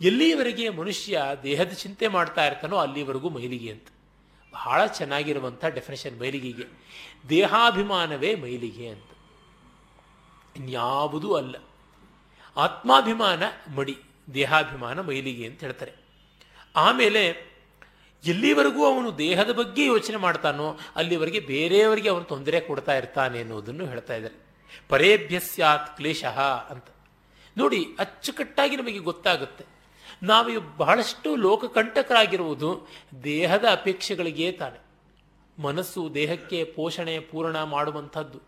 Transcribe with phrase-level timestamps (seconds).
[0.00, 3.86] ಎಲ್ಲಿವರೆಗೆ ಮನುಷ್ಯ ದೇಹದ ಚಿಂತೆ ಮಾಡ್ತಾ ಇರ್ತಾನೋ ಅಲ್ಲಿವರೆಗೂ ಮೈಲಿಗೆ ಅಂತ.
[4.52, 6.64] ಬಹಳ ಚೆನ್ನಾಗಿರುವಂಥ ಡೆಫಿನೇಷನ್ ಮೈಲಿಗೆಗೆ.
[7.28, 9.04] ದೇಹಾಭಿಮಾನವೇ ಮೈಲಿಗೆ ಅಂತ.
[10.56, 11.56] ಇನ್ಯಾವುದೂ ಅಲ್ಲ.
[12.56, 13.42] ಆತ್ಮಾಭಿಮಾನ
[13.74, 13.98] ಮಡಿ,
[14.34, 15.92] ದೇಹಾಭಿಮಾನ ಮೈಲಿಗೆ ಅಂತ ಹೇಳ್ತಾರೆ.
[16.76, 17.50] ಆಮೇಲೆ
[18.24, 24.34] ಎಲ್ಲಿವರೆಗೂ ಅವನು ದೇಹದ ಬಗ್ಗೆ ಯೋಚನೆ ಮಾಡ್ತಾನೋ ಅಲ್ಲಿವರೆಗೆ ಬೇರೆಯವರಿಗೆ ಅವನು ತೊಂದರೆ ಕೊಡ್ತಾ ಇರ್ತಾನೆ ಅನ್ನೋದನ್ನು ಹೇಳ್ತಾ ಇದ್ದಾರೆ.
[24.88, 26.24] ಪರೇಭ್ಯ ಸ್ಯಾತ್ ಕ್ಲೇಶ
[26.68, 26.84] ಅಂತ.
[27.58, 29.79] ನೋಡಿ, ಅಚ್ಚುಕಟ್ಟಾಗಿ ನಮಗೆ ಗೊತ್ತಾಗುತ್ತೆ.
[30.22, 32.86] ನಾವು ಬಹಳಷ್ಟು ಲೋಕಕಂಟಕರಾಗಿರುವುದು
[33.24, 34.90] ದೇಹದ ಅಪೇಕ್ಷೆಗಳಿಗೆ ತಾನೆ.
[35.62, 38.40] ಮನಸ್ಸು ದೇಹಕ್ಕೆ ಪೋಷಣೆ, ಪೂರಣ ಮಾಡುವಂಥದ್ದು.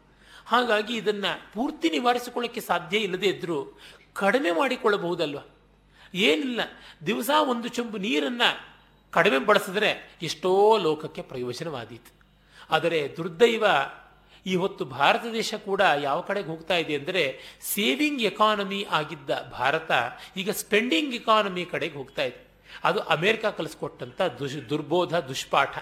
[0.47, 3.79] ಹಾಗಾಗಿ ಇದನ್ನು ಪೂರ್ತಿ ನಿವಾರಿಸಿಕೊಳ್ಳಕ್ಕೆ ಸಾಧ್ಯ ಇಲ್ಲದೆ ಇದ್ದರೂ
[4.13, 5.39] ಕಡಿಮೆ ಮಾಡಿಕೊಳ್ಳಬಹುದಲ್ವ?
[6.15, 6.61] ಏನಿಲ್ಲ,
[7.07, 8.73] ದಿವಸ ಒಂದು ಚೊಂಬು ನೀರನ್ನು
[9.11, 12.13] ಕಡಿಮೆ ಬಳಸಿದ್ರೆ ಎಷ್ಟೋ ಲೋಕಕ್ಕೆ ಪ್ರಯೋಜನವಾದೀತು.
[12.71, 13.65] ಆದರೆ ದುರ್ದೈವ
[14.47, 19.91] ಈ ಹೊತ್ತು ಭಾರತ ದೇಶ ಕೂಡ ಯಾವ ಕಡೆಗೆ ಹೋಗ್ತಾ ಇದೆ ಅಂದರೆ ಸೇವಿಂಗ್ ಎಕಾನಮಿ ಆಗಿದ್ದ ಭಾರತ
[20.37, 22.47] ಈಗ ಸ್ಪೆಂಡಿಂಗ್ ಎಕಾನಮಿ ಕಡೆಗೆ ಹೋಗ್ತಾ ಇದೆ.
[22.85, 25.79] ಅದು ಅಮೆರಿಕ ಕಲಿಸ್ಕೊಟ್ಟಂಥ ದುಶ್ ದುರ್ಬೋಧ, ದುಷ್ಪಾಠ.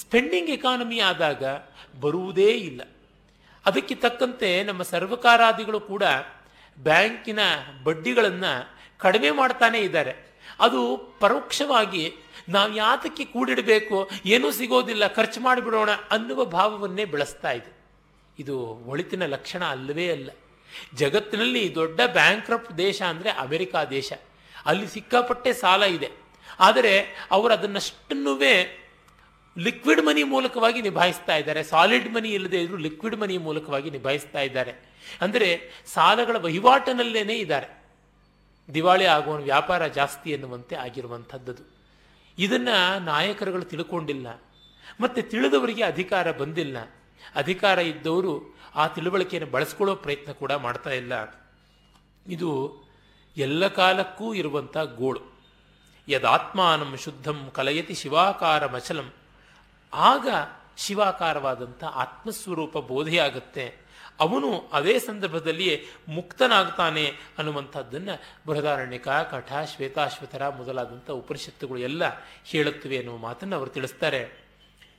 [0.00, 1.44] ಸ್ಪೆಂಡಿಂಗ್ ಎಕಾನಮಿ ಆದಾಗ
[2.00, 2.80] ಬರುವುದೇ ಇಲ್ಲ.
[3.66, 6.02] ಅದಕ್ಕೆ ತಕ್ಕಂತೆ ನಮ್ಮ ಸರ್ವಕಾರಾದಿಗಳು ಕೂಡ
[6.78, 7.38] ಬ್ಯಾಂಕಿನ
[7.84, 10.27] ಬಡ್ಡಿಗಳನ್ನು ಕಡಿಮೆ ಮಾಡ್ತಾನೆ ಇದ್ದಾರೆ.
[10.60, 12.14] ಅದು ಪರೋಕ್ಷವಾಗಿ
[12.48, 17.78] ನಾವು ಯಾತಕ್ಕೆ ಕೂಡಿಡಬೇಕು, ಏನೂ ಸಿಗೋದಿಲ್ಲ, ಖರ್ಚು ಮಾಡಿಬಿಡೋಣ ಅನ್ನುವ ಭಾವವನ್ನೇ ಬೆಳೆಸ್ತಾ ಇದೆ.
[18.38, 18.56] ಇದು
[18.86, 20.30] ಒಳಿತಿನ ಲಕ್ಷಣ ಅಲ್ಲವೇ ಅಲ್ಲ.
[20.94, 24.12] ಜಗತ್ತಿನಲ್ಲಿ ದೊಡ್ಡ ಬ್ಯಾಂಕ್ರಪ್ಟ್ ದೇಶ ಅಂದರೆ ಅಮೆರಿಕಾ ದೇಶ.
[24.66, 26.10] ಅಲ್ಲಿ ಸಿಕ್ಕಾಪಟ್ಟೆ ಸಾಲ ಇದೆ.
[26.60, 28.38] ಆದರೆ ಅವರು ಅದನ್ನಷ್ಟನ್ನೂ
[29.56, 31.62] ಲಿಕ್ವಿಡ್ ಮನಿ ಮೂಲಕವಾಗಿ ನಿಭಾಯಿಸ್ತಾ ಇದ್ದಾರೆ.
[31.62, 34.70] ಸಾಲಿಡ್ ಮನಿ ಇಲ್ಲದೆ ಇದ್ರು ಲಿಕ್ವಿಡ್ ಮನಿ ಮೂಲಕವಾಗಿ ನಿಭಾಯಿಸ್ತಾ ಇದ್ದಾರೆ.
[35.20, 37.77] ಅಂದರೆ ಸಾಲಗಳ ವಹಿವಾಟಿನಲ್ಲೇನೆ ಇದ್ದಾರೆ.
[38.74, 41.78] ದಿವಾಳಿ ಆಗುವ ವ್ಯಾಪಾರ ಜಾಸ್ತಿ ಎನ್ನುವಂತೆ ಆಗಿರುವಂಥದ್ದು
[42.38, 44.42] ಇದನ್ನು ನಾಯಕರುಗಳು ತಿಳ್ಕೊಂಡಿಲ್ಲ.
[45.00, 46.76] ಮತ್ತು ತಿಳಿದವರಿಗೆ ಅಧಿಕಾರ ಬಂದಿಲ್ಲ.
[47.34, 51.42] ಅಧಿಕಾರ ಇದ್ದವರು ಆ ತಿಳುವಳಿಕೆಯನ್ನು ಬಳಸ್ಕೊಳ್ಳೋ ಪ್ರಯತ್ನ ಕೂಡ ಮಾಡ್ತಾ ಇಲ್ಲ.
[52.26, 52.76] ಇದು
[53.36, 55.20] ಎಲ್ಲ ಕಾಲಕ್ಕೂ ಇರುವಂಥ ಗೋಳು.
[56.08, 59.12] ಯದಾತ್ಮಾನಂ ಶುದ್ಧಂ ಕಲಯತಿ ಶಿವಾಕಾರ ಮಚಲಂ.
[59.94, 60.28] ಆಗ
[60.76, 63.87] ಶಿವಾಕಾರವಾದಂಥ ಆತ್ಮಸ್ವರೂಪ ಬೋಧೆಯಾಗುತ್ತೆ.
[64.20, 72.02] ಅವನು ಅದೇ ಸಂದರ್ಭದಲ್ಲಿಯೇ ಮುಕ್ತನಾಗ್ತಾನೆ ಅನ್ನುವಂಥದ್ದನ್ನು ಬೃಹದಾರಣ್ಯಕ ಕಠ ಶ್ವೇತಾಶ್ವತರ ಮೊದಲಾದಂಥ ಉಪನಿಷತ್ತುಗಳು ಎಲ್ಲ
[72.44, 74.48] ಹೇಳುತ್ತವೆ ಎನ್ನುವ ಮಾತನ್ನು ಅವರು ತಿಳಿಸ್ತಾರೆ.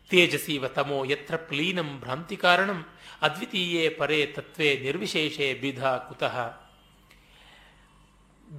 [0.10, 2.86] ತೇಜಸೀವ ತಮೋ ಯತ್ರ ಪ್ಲೀನಂ ಭ್ರಾಂತಿ ಕಾರಣಂ
[3.22, 6.62] ಅದ್ವಿತೀಯೇ ಪರೇ ತತ್ವೇ ನಿರ್ವಿಶೇಷೇ ಬಿಧ ಕುತಃ.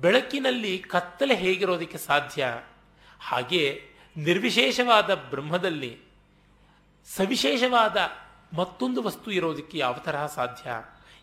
[0.01, 2.47] ಬೆಳಕಿನಲ್ಲಿ ಕತ್ತಲೆ ಹೇಗಿರೋದಕ್ಕೆ ಸಾಧ್ಯ?
[3.21, 3.83] ಹಾಗೆ
[4.17, 5.99] ನಿರ್ವಿಶೇಷವಾದ ಬ್ರಹ್ಮದಲ್ಲಿ
[7.17, 7.97] ಸವಿಶೇಷವಾದ
[8.53, 10.71] ಮತ್ತೊಂದು ವಸ್ತು ಇರೋದಕ್ಕೆ ಯಾವ ತರಹ ಸಾಧ್ಯ?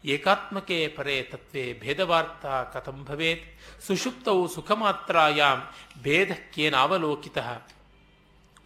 [0.06, 3.60] ಏಕಾತ್ಮಕೆ ಪರೇ ತತ್ವೇ ಭೇದವಾರ್ಥ ಕಥಂ ಭವೇತ್.
[3.88, 5.62] ಸುಷುಪ್ತವು ಸುಖಮಾತ್ರಾಯಾಮ್
[6.04, 7.38] ಭೇದಕ್ಕೇನಾವಲೋಕಿತ.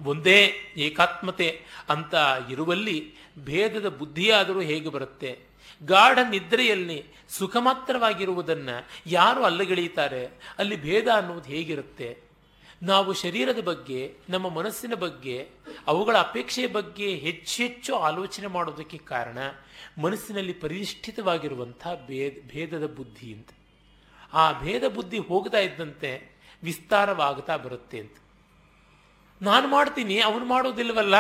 [0.04, 2.16] ಒಂದೇ ಏಕಾತ್ಮತೆ ಅಂತ
[2.50, 5.40] ಇರುವಲ್ಲಿ ಭೇದದ ಬುದ್ಧಿಯಾದರೂ ಹೇಗೆ ಬರುತ್ತೆ?
[5.86, 10.26] ಗಾಢ ನಿದ್ರೆಯಲ್ಲಿ ಸುಖ ಮಾತ್ರವಾಗಿರುವುದನ್ನು ಯಾರು ಅಲ್ಲಗೆಳೀತಾರೆ
[10.58, 12.31] ಅಲ್ಲಿ ಭೇದ ಅನ್ನೋದು ಹೇಗಿರುತ್ತೆ?
[12.82, 15.50] ನಾವು ಶರೀರದ ಬಗ್ಗೆ, ನಮ್ಮ ಮನಸ್ಸಿನ ಬಗ್ಗೆ,
[15.88, 19.38] ಅವುಗಳ ಅಪೇಕ್ಷೆಯ ಬಗ್ಗೆ ಹೆಚ್ಚು ಹೆಚ್ಚು ಆಲೋಚನೆ ಮಾಡೋದಕ್ಕೆ ಕಾರಣ
[20.02, 23.50] ಮನಸ್ಸಿನಲ್ಲಿ ಪರಿಷ್ಠಿತವಾಗಿರುವಂಥ ಭೇದ, ಭೇದದ ಬುದ್ಧಿ ಅಂತ.
[24.34, 28.16] ಆ ಭೇದ ಬುದ್ಧಿ ಹೋಗ್ತಾ ಇದ್ದಂತೆ ವಿಸ್ತಾರವಾಗ್ತಾ ಬರುತ್ತೆ ಅಂತ.
[29.42, 31.16] ನಾನು ಮಾಡ್ತೀನಿ, ಅವನು ಮಾಡೋದಿಲ್ವಲ್ಲ?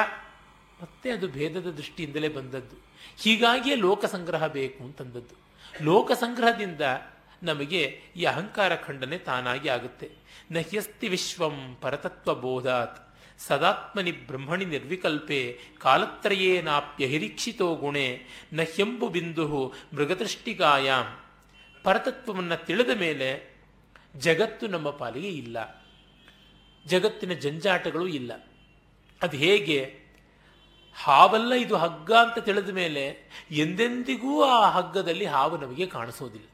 [0.81, 2.75] ಮತ್ತೆ ಅದು ಭೇದದ ದೃಷ್ಟಿಯಿಂದಲೇ ಬಂದದ್ದು.
[3.23, 5.35] ಹೀಗಾಗಿಯೇ ಲೋಕ ಸಂಗ್ರಹ ಬೇಕು ಅಂತಂದದ್ದು.
[5.83, 6.81] ಲೋಕ ಸಂಗ್ರಹದಿಂದ
[7.44, 10.12] ನಮಗೆ ಈ ಅಹಂಕಾರ ಖಂಡನೆ ತಾನಾಗಿ ಆಗುತ್ತೆ.
[10.52, 13.07] ನಹ್ಯಸ್ತಿ ವಿಶ್ವಂ ಪರತತ್ವ ಬೋಧಾತ್.
[13.40, 20.91] ಸದಾತ್ಮನಿ ಬ್ರಹ್ಮಣಿ ನಿರ್ವಿಕಲ್ಪೆ ಕಾಲತ್ರಯೇನಾಪ್ಯಹಿರೀಕ್ಷಿತೋ ಗುಣೆ ನಹ್ಯಂಬು ಬಿಂದು ಮೃಗದೃಷ್ಟಿಗಾಯ.
[21.84, 23.52] ಪರತತ್ವವನ್ನು ತಿಳಿದ ಮೇಲೆ
[24.18, 25.85] ಜಗತ್ತು ನಮ್ಮ ಪಾಲಿಗೆ ಇಲ್ಲ.
[26.85, 28.31] ಜಗತ್ತಿನ ಜಂಜಾಟಗಳು ಇಲ್ಲ.
[29.22, 30.00] ಅದು ಹೇಗೆ?
[30.96, 36.47] ಹಾವಲ್ಲ ಇದು ಹಗ್ಗ ಅಂತ ತಿಳಿದ ಮೇಲೆ ಎಂದೆಂದಿಗೂ ಆ ಹಗ್ಗದಲ್ಲಿ ಹಾವು ನಮಗೆ ಕಾಣಿಸೋದಿಲ್ಲ.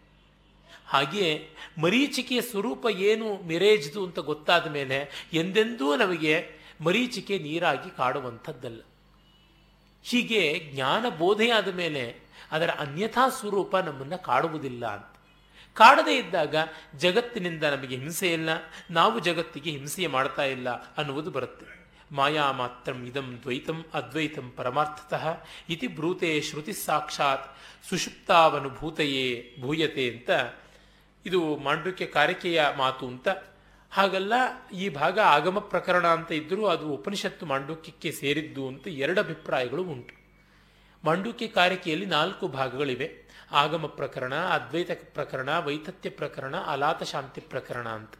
[0.87, 1.31] ಹಾಗೆಯೇ
[1.77, 4.99] ಮರೀಚಿಕೆಯ ಸ್ವರೂಪ ಏನು ಮಿರೇಜ್ದು ಅಂತ ಗೊತ್ತಾದ ಮೇಲೆ
[5.33, 6.33] ಎಂದೆಂದೂ ನಮಗೆ
[6.81, 8.81] ಮರೀಚಿಕೆ ನೀರಾಗಿ ಕಾಡುವಂಥದ್ದಲ್ಲ.
[10.03, 10.41] ಹೀಗೆ
[10.73, 12.03] ಜ್ಞಾನ ಬೋಧೆಯಾದ ಮೇಲೆ
[12.51, 15.13] ಅದರ ಅನ್ಯಥಾ ಸ್ವರೂಪ ನಮ್ಮನ್ನು ಕಾಡುವುದಿಲ್ಲ ಅಂತ.
[15.77, 16.55] ಕಾಡದೇ ಇದ್ದಾಗ
[16.97, 18.49] ಜಗತ್ತಿನಿಂದ ನಮಗೆ ಹಿಂಸೆ ಇಲ್ಲ,
[18.91, 21.65] ನಾವು ಜಗತ್ತಿಗೆ ಹಿಂಸೆ ಮಾಡ್ತಾ ಇಲ್ಲ ಅನ್ನುವುದು ಬರುತ್ತೆ.
[22.11, 25.25] ಮಾಯಾ ಮಾತ್ರಂ ಇದಂ ದ್ವೈತಂ ಅದ್ವೈತಂ ಪರಮಾರ್ಥತಃ
[25.69, 27.47] ಇತಿ ಬ್ರೂತೆ ಶ್ರುತಿ ಸಾಕ್ಷಾತ್
[27.89, 30.29] ಸುಷುಪ್ತಾವನುಭೂತೆಯೇ ಭೂಯತೆ ಅಂತ
[31.27, 33.27] ಇದು ಮಾಂಡುಕ್ಯ ಕಾರಿಕೆಯ ಮಾತು ಅಂತ.
[33.91, 34.33] ಹಾಗಲ್ಲ,
[34.73, 40.15] ಈ ಭಾಗ ಆಗಮ ಪ್ರಕರಣ ಅಂತ ಇದ್ದರೂ ಅದು ಉಪನಿಷತ್ತು ಮಾಂಡುಕ್ಯಕ್ಕೆ ಸೇರಿದ್ದು ಅಂತ ಎರಡು ಅಭಿಪ್ರಾಯಗಳು ಉಂಟು.
[41.03, 43.27] ಮಾಂಡುಕ್ಯ ಕಾರಿಕೆಯಲ್ಲಿ ನಾಲ್ಕು ಭಾಗಗಳಿವೆ.
[43.51, 48.13] ಆಗಮ ಪ್ರಕರಣ, ಅದ್ವೈತ ಪ್ರಕರಣ ವೈತತ್ಯ ಪ್ರಕರಣ, ಅಲಾತ ಶಾಂತಿ ಪ್ರಕರಣ ಅಂತ.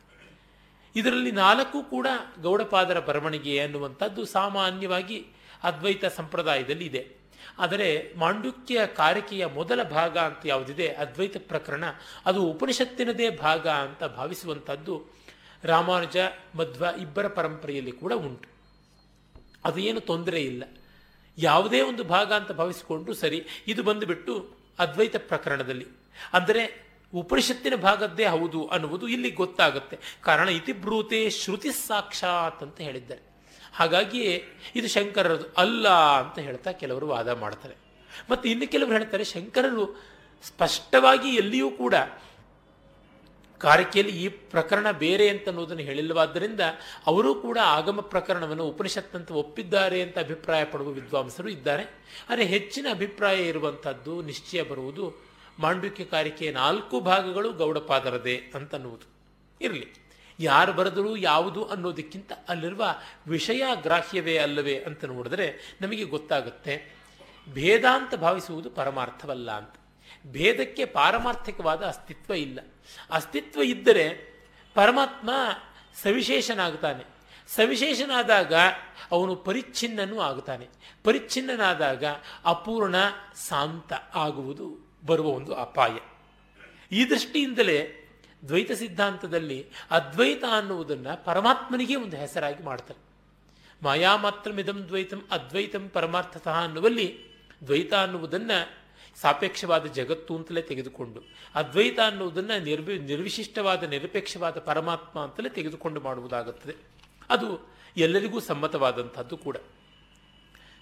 [0.96, 2.08] ಇದರಲ್ಲಿ ನಾಲ್ಕು ಕೂಡ
[2.42, 5.28] ಗೌಡಪಾದರ ಬರವಣಿಗೆ ಅನ್ನುವಂಥದ್ದು ಸಾಮಾನ್ಯವಾಗಿ
[5.64, 7.17] ಅದ್ವೈತ ಸಂಪ್ರದಾಯದಲ್ಲಿ ಇದೆ.
[7.60, 11.84] ಆದರೆ ಮಾಂಡುಕ್ಯ ಕಾರಿಕೆಯ ಮೊದಲ ಭಾಗ ಅಂತ ಯಾವುದಿದೆ, ಅದ್ವೈತ ಪ್ರಕರಣ,
[12.26, 15.06] ಅದು ಉಪನಿಷತ್ತಿನದೇ ಭಾಗ ಅಂತ ಭಾವಿಸುವಂಥದ್ದು
[15.64, 16.18] ರಾಮಾನುಜ,
[16.56, 18.50] ಮಧ್ವ ಇಬ್ಬರ ಪರಂಪರೆಯಲ್ಲಿ ಕೂಡ ಉಂಟು.
[19.66, 20.64] ಅದು ಏನು ತೊಂದರೆ ಇಲ್ಲ.
[21.38, 25.86] ಯಾವುದೇ ಒಂದು ಭಾಗ ಅಂತ ಭಾವಿಸಿಕೊಂಡು ಸರಿ, ಇದು ಬಂದುಬಿಟ್ಟು ಅದ್ವೈತ ಪ್ರಕರಣದಲ್ಲಿ.
[26.34, 30.00] ಅಂದರೆ ಉಪನಿಷತ್ತಿನ ಭಾಗದ್ದೇ ಹೌದು ಅನ್ನುವುದು ಇಲ್ಲಿ ಗೊತ್ತಾಗುತ್ತೆ.
[30.22, 33.27] ಕಾರಣ ಇತಿಬ್ರೂತೆ ಶ್ರುತಿ ಸಾಕ್ಷಾತ್ ಅಂತ ಹೇಳಿದ್ದಾರೆ.
[33.78, 34.44] ಹಾಗಾಗಿಯೇ
[34.76, 37.76] ಇದು ಶಂಕರರದು ಅಲ್ಲ ಅಂತ ಹೇಳ್ತಾ ಕೆಲವರು ವಾದ ಮಾಡ್ತಾರೆ.
[38.30, 39.86] ಮತ್ತು ಇನ್ನು ಕೆಲವರು ಹೇಳ್ತಾರೆ, ಶಂಕರರು
[40.44, 41.96] ಸ್ಪಷ್ಟವಾಗಿ ಎಲ್ಲಿಯೂ ಕೂಡ
[43.60, 46.60] ಕಾರಿಕೆಯಲ್ಲಿ ಈ ಪ್ರಕರಣ ಬೇರೆ ಅಂತ ಅನ್ನೋದನ್ನು ಹೇಳಿಲ್ಲವಾದ್ದರಿಂದ
[47.08, 51.84] ಅವರೂ ಕೂಡ ಆಗಮ ಪ್ರಕರಣವನ್ನು ಉಪನಿಷತ್ತಂತ ಒಪ್ಪಿದ್ದಾರೆ ಅಂತ ಅಭಿಪ್ರಾಯ ಪಡುವ ವಿದ್ವಾಂಸರು ಇದ್ದಾರೆ.
[52.30, 55.14] ಆದರೆ ಹೆಚ್ಚಿನ ಅಭಿಪ್ರಾಯ ಇರುವಂಥದ್ದು ನಿಶ್ಚಯ ಬರುವುದು
[55.60, 59.08] ಮಾಂಡುಕ್ಯ ಕಾರಿಕೆಯ ನಾಲ್ಕು ಭಾಗಗಳು ಗೌಡಪಾದರದೆ ಅಂತನ್ನುವುದು.
[59.62, 60.07] ಇರಲಿ.
[60.40, 62.96] ಯಾರು ಬರೆದರೂ ಯಾವುದು ಅನ್ನೋದಕ್ಕಿಂತ ಅಲ್ಲಿರುವ
[63.28, 66.96] ವಿಷಯ ಗ್ರಾಹ್ಯವೇ ಅಲ್ಲವೇ ಅಂತ ನೋಡಿದ್ರೆ ನಮಗೆ ಗೊತ್ತಾಗುತ್ತೆ
[67.54, 69.76] ಭೇದ ಅಂತ ಭಾವಿಸುವುದು ಪರಮಾರ್ಥವಲ್ಲ ಅಂತ.
[70.28, 72.60] ಭೇದಕ್ಕೆ ಪಾರಮಾರ್ಥಿಕವಾದ ಅಸ್ತಿತ್ವ ಇಲ್ಲ.
[73.12, 74.08] ಅಸ್ತಿತ್ವ ಇದ್ದರೆ
[74.74, 75.30] ಪರಮಾತ್ಮ
[76.04, 77.04] ಸವಿಶೇಷನಾಗ್ತಾನೆ.
[77.56, 78.54] ಸವಿಶೇಷನಾದಾಗ
[79.12, 80.68] ಅವನು ಪರಿಚ್ಛಿನ್ನನೂ ಆಗುತ್ತಾನೆ
[81.04, 82.04] ಪರಿಚ್ಛಿನ್ನನಾದಾಗ
[82.46, 82.96] ಅಪೂರ್ಣ
[83.50, 85.98] ಶಾಂತ ಆಗುವುದು ಬರುವ ಒಂದು ಅಪಾಯ.
[86.92, 88.04] ಈ ದೃಷ್ಟಿಯಿಂದಲೇ
[88.48, 93.00] ದ್ವೈತ ಸಿದ್ಧಾಂತದಲ್ಲಿ ಅದ್ವೈತ ಅನ್ನುವುದನ್ನು ಪರಮಾತ್ಮನಿಗೆ ಒಂದು ಹೆಸರಾಗಿ ಮಾಡ್ತಾರೆ.
[93.84, 97.08] ಮಾಯಾ ಮಾತ್ರ ಮಿದಂ ದ್ವೈತಂ ಅದ್ವೈತಂ ಪರಮಾರ್ಥತಃ ಅನ್ನುವಲ್ಲಿ
[97.68, 98.88] ದ್ವೈತ ಅನ್ನುವುದನ್ನು
[99.22, 101.24] ಸಾಪೇಕ್ಷವಾದ ಜಗತ್ತು ಅಂತಲೇ ತೆಗೆದುಕೊಂಡು,
[101.56, 106.76] ಅದ್ವೈತ ಅನ್ನುವುದನ್ನು ನಿರ್ವಿ, ನಿರ್ವಿಶಿಷ್ಟವಾದ ನಿರಪೇಕ್ಷವಾದ ಪರಮಾತ್ಮ ಅಂತಲೇ ತೆಗೆದುಕೊಂಡು ಮಾಡುವುದಾಗುತ್ತದೆ.
[107.30, 109.58] ಅದು ಎಲ್ಲರಿಗೂ ಸಮ್ಮತವಾದಂಥದ್ದು ಕೂಡ.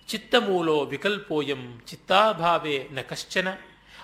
[0.07, 3.47] ಚಿತ್ತಮೂಲೋ ವಿಕಲ್ಪೋಯಂ ಚಿತ್ತಾಭಾವೇ ನ ಕಶ್ಚನ.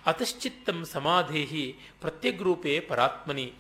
[0.05, 3.53] ಅತಶ್ಚಿತ್ತಂ ಸಮಾಧೇಹಿ ಪ್ರತ್ಯಗ್ರೂಪೇ ಪರಾತ್ಮನಿ.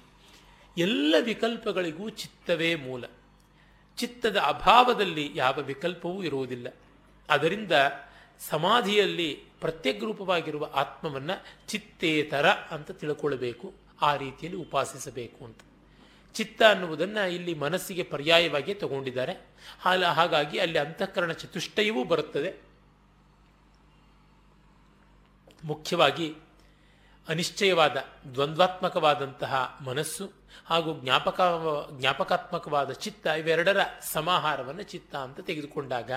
[0.77, 3.03] ಎಲ್ಲ ವಿಕಲ್ಪಗಳಿಗೂ ಚಿತ್ತವೇ ಮೂಲ.
[3.97, 6.67] ಚಿತ್ತದ ಅಭಾವದಲ್ಲಿ ಯಾವ ವಿಕಲ್ಪವೂ ಇರುವುದಿಲ್ಲ.
[7.29, 7.71] ಅದರಿಂದ
[8.49, 9.29] ಸಮಾಧಿಯಲ್ಲಿ
[9.61, 11.35] ಪ್ರತ್ಯಗ್ರೂಪವಾಗಿರುವ ಆತ್ಮವನ್ನು
[11.67, 15.59] ಚಿತ್ತೇತರ ಅಂತ ತಿಳ್ಕೊಳ್ಬೇಕು, ಆ ರೀತಿಯಲ್ಲಿ ಉಪಾಸಿಸಬೇಕು ಅಂತ.
[16.33, 19.33] ಚಿತ್ತ ಅನ್ನುವುದನ್ನು ಇಲ್ಲಿ ಮನಸ್ಸಿಗೆ ಪರ್ಯಾಯವಾಗಿ ತಗೊಂಡಿದ್ದಾರೆ.
[20.13, 22.70] ಹಾಗಾಗಿ ಅಲ್ಲಿ ಅಂತಃಕರಣ ಚತುಷ್ಟಯವೂ ಬರುತ್ತದೆ.
[25.63, 26.35] ಮುಖ್ಯವಾಗಿ
[27.29, 27.97] ಅನಿಶ್ಚಯವಾದ,
[28.33, 30.31] ದ್ವಂದ್ವಾತ್ಮಕವಾದಂತಹ ಮನಸ್ಸು
[30.65, 31.41] ಹಾಗೂ ಜ್ಞಾಪಕ,
[31.99, 33.79] ಜ್ಞಾಪಕಾತ್ಮಕವಾದ ಚಿತ್ತ ಇವೆರಡರ
[34.13, 36.11] ಸಮಾಹಾರವನ್ನು ಚಿತ್ತ ಅಂತ ತೆಗೆದುಕೊಂಡಾಗ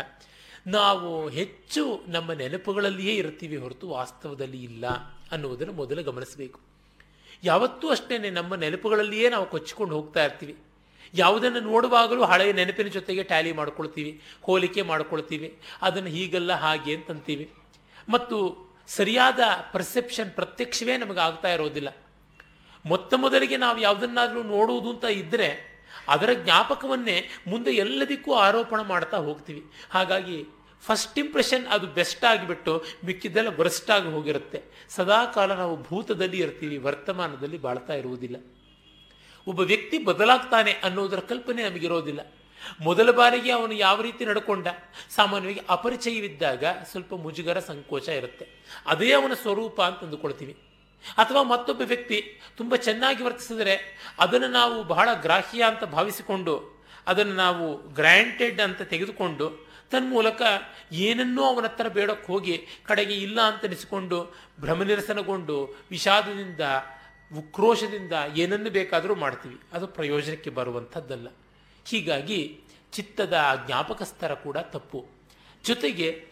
[0.66, 4.86] ನಾವು ಹೆಚ್ಚು ನಮ್ಮ ನೆನಪುಗಳಲ್ಲಿಯೇ ಇರ್ತೀವಿ ಹೊರತು ವಾಸ್ತವದಲ್ಲಿ ಇಲ್ಲ
[5.32, 6.60] ಅನ್ನುವುದನ್ನು ಮೊದಲು ಗಮನಿಸಬೇಕು.
[7.44, 10.56] ಯಾವತ್ತೂ ಅಷ್ಟೇ ನಮ್ಮ ನೆನಪುಗಳಲ್ಲಿಯೇ ನಾವು ಕೊಚ್ಚಿಕೊಂಡು ಹೋಗ್ತಾ ಇರ್ತೀವಿ.
[11.14, 17.52] ಯಾವುದನ್ನು ನೋಡುವಾಗಲೂ ಹಳೆಯ ನೆನಪಿನ ಜೊತೆಗೆ ಟ್ಯಾಲಿ ಮಾಡ್ಕೊಳ್ತೀವಿ, ಹೋಲಿಕೆ ಮಾಡ್ಕೊಳ್ತೀವಿ, ಅದನ್ನು ಹೀಗಲ್ಲ ಹಾಗೆ ಅಂತಂತೀವಿ.
[18.08, 19.40] ಮತ್ತು ಸರಿಯಾದ
[19.72, 21.96] ಪರ್ಸೆಪ್ಷನ್ ಪ್ರತ್ಯಕ್ಷವೇ ನಮಗೆ ಆಗ್ತಾ ಇರೋದಿಲ್ಲ.
[22.86, 25.74] ಮೊತ್ತ ಮೊದಲಿಗೆ ನಾವು ಯಾವುದನ್ನಾದರೂ ನೋಡುವುದು ಅಂತ ಇದ್ದರೆ
[26.08, 29.64] ಅದರ ಜ್ಞಾಪಕವನ್ನೇ ಮುಂದೆ ಎಲ್ಲದಕ್ಕೂ ಆರೋಪಣ ಮಾಡ್ತಾ ಹೋಗ್ತೀವಿ.
[29.90, 30.46] ಹಾಗಾಗಿ
[30.82, 33.50] ಫಸ್ಟ್ ಇಂಪ್ರೆಷನ್ ಅದು ಬೆಸ್ಟ್ ಆಗಿಬಿಟ್ಟು ಮಿಕ್ಕಿದ್ದೆಲ್ಲ
[33.90, 34.62] ಆಗಿ ಹೋಗಿರುತ್ತೆ.
[34.88, 38.36] ಸದಾಕಾಲ ನಾವು ಭೂತದಲ್ಲಿ ಇರ್ತೀವಿ, ವರ್ತಮಾನದಲ್ಲಿ ಬಾಳ್ತಾ ಇರುವುದಿಲ್ಲ.
[39.46, 42.32] ಒಬ್ಬ ವ್ಯಕ್ತಿ ಬದಲಾಗ್ತಾನೆ ಅನ್ನೋದರ ಕಲ್ಪನೆ ನಮಗಿರೋದಿಲ್ಲ.
[42.80, 44.66] ಮೊದಲ ಬಾರಿಗೆ ಅವನು ಯಾವ ರೀತಿ ನಡ್ಕೊಂಡ?
[45.10, 48.48] ಸಾಮಾನ್ಯವಾಗಿ ಅಪರಿಚಯವಿದ್ದಾಗ ಸ್ವಲ್ಪ ಮುಜುಗರ ಸಂಕೋಚ ಇರುತ್ತೆ.
[48.86, 50.58] ಅದೇ ಅವನ ಸ್ವರೂಪ ಅಂತ ಅಂದುಕೊಳ್ತೀವಿ.
[51.18, 58.60] ಅಥವಾ ಮತ್ತೊಬ್ಬ ವ್ಯಕ್ತಿ ತುಂಬ ಚೆನ್ನಾಗಿ ವರ್ತಿಸಿದರೆ ಅದನ್ನು ನಾವು ಬಹಳ ಗ್ರಾಹ್ಯ ಅಂತ ಭಾವಿಸಿಕೊಂಡು ಅದನ್ನು ನಾವು ಗ್ರ್ಯಾಂಟೆಡ್
[58.60, 60.42] ಅಂತ ತೆಗೆದುಕೊಂಡು ತನ್ಮೂಲಕ
[60.92, 66.60] ಏನನ್ನೂ ಅವನ ಹತ್ರ ಬೇಡಕ್ಕೆ ಹೋಗಿ ಕಡೆಗೆ ಇಲ್ಲ ಅಂತ ಅನಿಸಿಕೊಂಡು ಭ್ರಮನಿರಸನಗೊಂಡು ವಿಷಾದದಿಂದ,
[67.38, 69.60] ಉಕ್ರೋಶದಿಂದ ಏನನ್ನು ಬೇಕಾದರೂ ಮಾಡ್ತೀವಿ.
[69.72, 71.28] ಅದು ಪ್ರಯೋಜನಕ್ಕೆ ಬರುವಂಥದ್ದಲ್ಲ.
[71.84, 72.60] ಹೀಗಾಗಿ
[72.92, 73.36] ಚಿತ್ತದ
[73.66, 75.06] ಜ್ಞಾಪಕ ಸ್ತರ ಕೂಡ ತಪ್ಪು.
[75.64, 76.26] ಜೊತೆಗೆ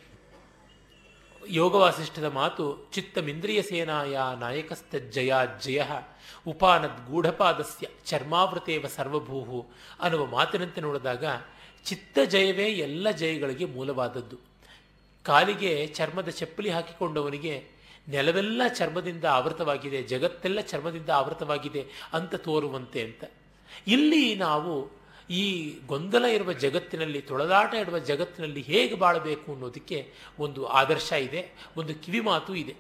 [1.49, 5.83] ಯೋಗವಾಸಿಷ್ಠದ ಮಾತು, ಚಿತ್ತಮಿಂದ್ರಿಯ ಸೇನಾಯ ನಾಯಕಸ್ತಜ್ಜಯ ಜಯ,
[6.47, 9.67] ಉಪಾನದ್ ಗೂಢಪಾದಸ್ಯ ಚರ್ಮಾವೃತೇವ ಸರ್ವಭೂಹು
[10.01, 11.25] ಅನ್ನುವ ಮಾತಿನಂತೆ ನೋಡಿದಾಗ
[11.85, 14.37] ಚಿತ್ತ ಜಯವೇ ಎಲ್ಲ ಜಯಗಳಿಗೆ ಮೂಲವಾದದ್ದು.
[15.25, 17.65] ಕಾಲಿಗೆ ಚರ್ಮದ ಚಪ್ಪಲಿ ಹಾಕಿಕೊಂಡವನಿಗೆ
[18.09, 23.25] ನೆಲವೆಲ್ಲ ಚರ್ಮದಿಂದ ಆವೃತವಾಗಿದೆ, ಜಗತ್ತೆಲ್ಲ ಚರ್ಮದಿಂದ ಆವೃತವಾಗಿದೆ ಅಂತ ತೋರುವಂತೆ ಅಂತ.
[23.87, 25.02] ಇಲ್ಲಿ ನಾವು
[25.33, 32.55] ಈ ಗೊಂದಲ ಇರುವ ಜಗತ್ತಿನಲ್ಲಿ, ತೊಳೆದಾಟ ಇರುವ ಜಗತ್ತಿನಲ್ಲಿ ಹೇಗೆ ಬಾಳಬೇಕು ಅನ್ನೋದಕ್ಕೆ ಒಂದು ಆದರ್ಶ ಇದೆ, ಒಂದು ಕಿವಿಮಾತು
[32.55, 32.75] ಇದೆ.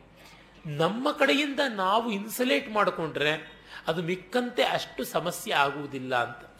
[0.66, 6.50] ನಮ್ಮ ಕಡೆಯಿಂದ ನಾವು ಇನ್ಸುಲೇಟ್ ಮಾಡಿಕೊಂಡ್ರೆ ಅದು ಮಿಕ್ಕಂತೆ ಅಷ್ಟು ಸಮಸ್ಯೆ ಆಗುವುದಿಲ್ಲ ಅಂತ.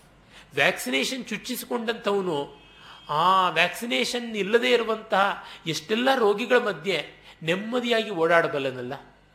[0.55, 2.63] ವ್ಯಾಕ್ಸಿನೇಷನ್ ಚುಚ್ಚಿಸಿಕೊಂಡಂಥವನು
[3.09, 7.09] ಆ ವ್ಯಾಕ್ಸಿನೇಷನ್ ಇಲ್ಲದೇ ಇರುವಂತಹ ಎಷ್ಟೆಲ್ಲ ರೋಗಿಗಳ ಮಧ್ಯೆ
[7.43, 8.93] ನೆಮ್ಮದಿಯಾಗಿ ಓಡಾಡಬಲ್ಲನಲ್ಲ.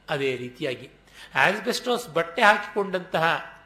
[0.09, 0.89] ಅದೇ ರೀತಿಯಾಗಿ.
[1.35, 3.56] ಆಸ್ಬೆಸ್ಟೋಸ್ ಬಟ್ಟೆ ಹಾಕಿಕೊಂಡಂತಹ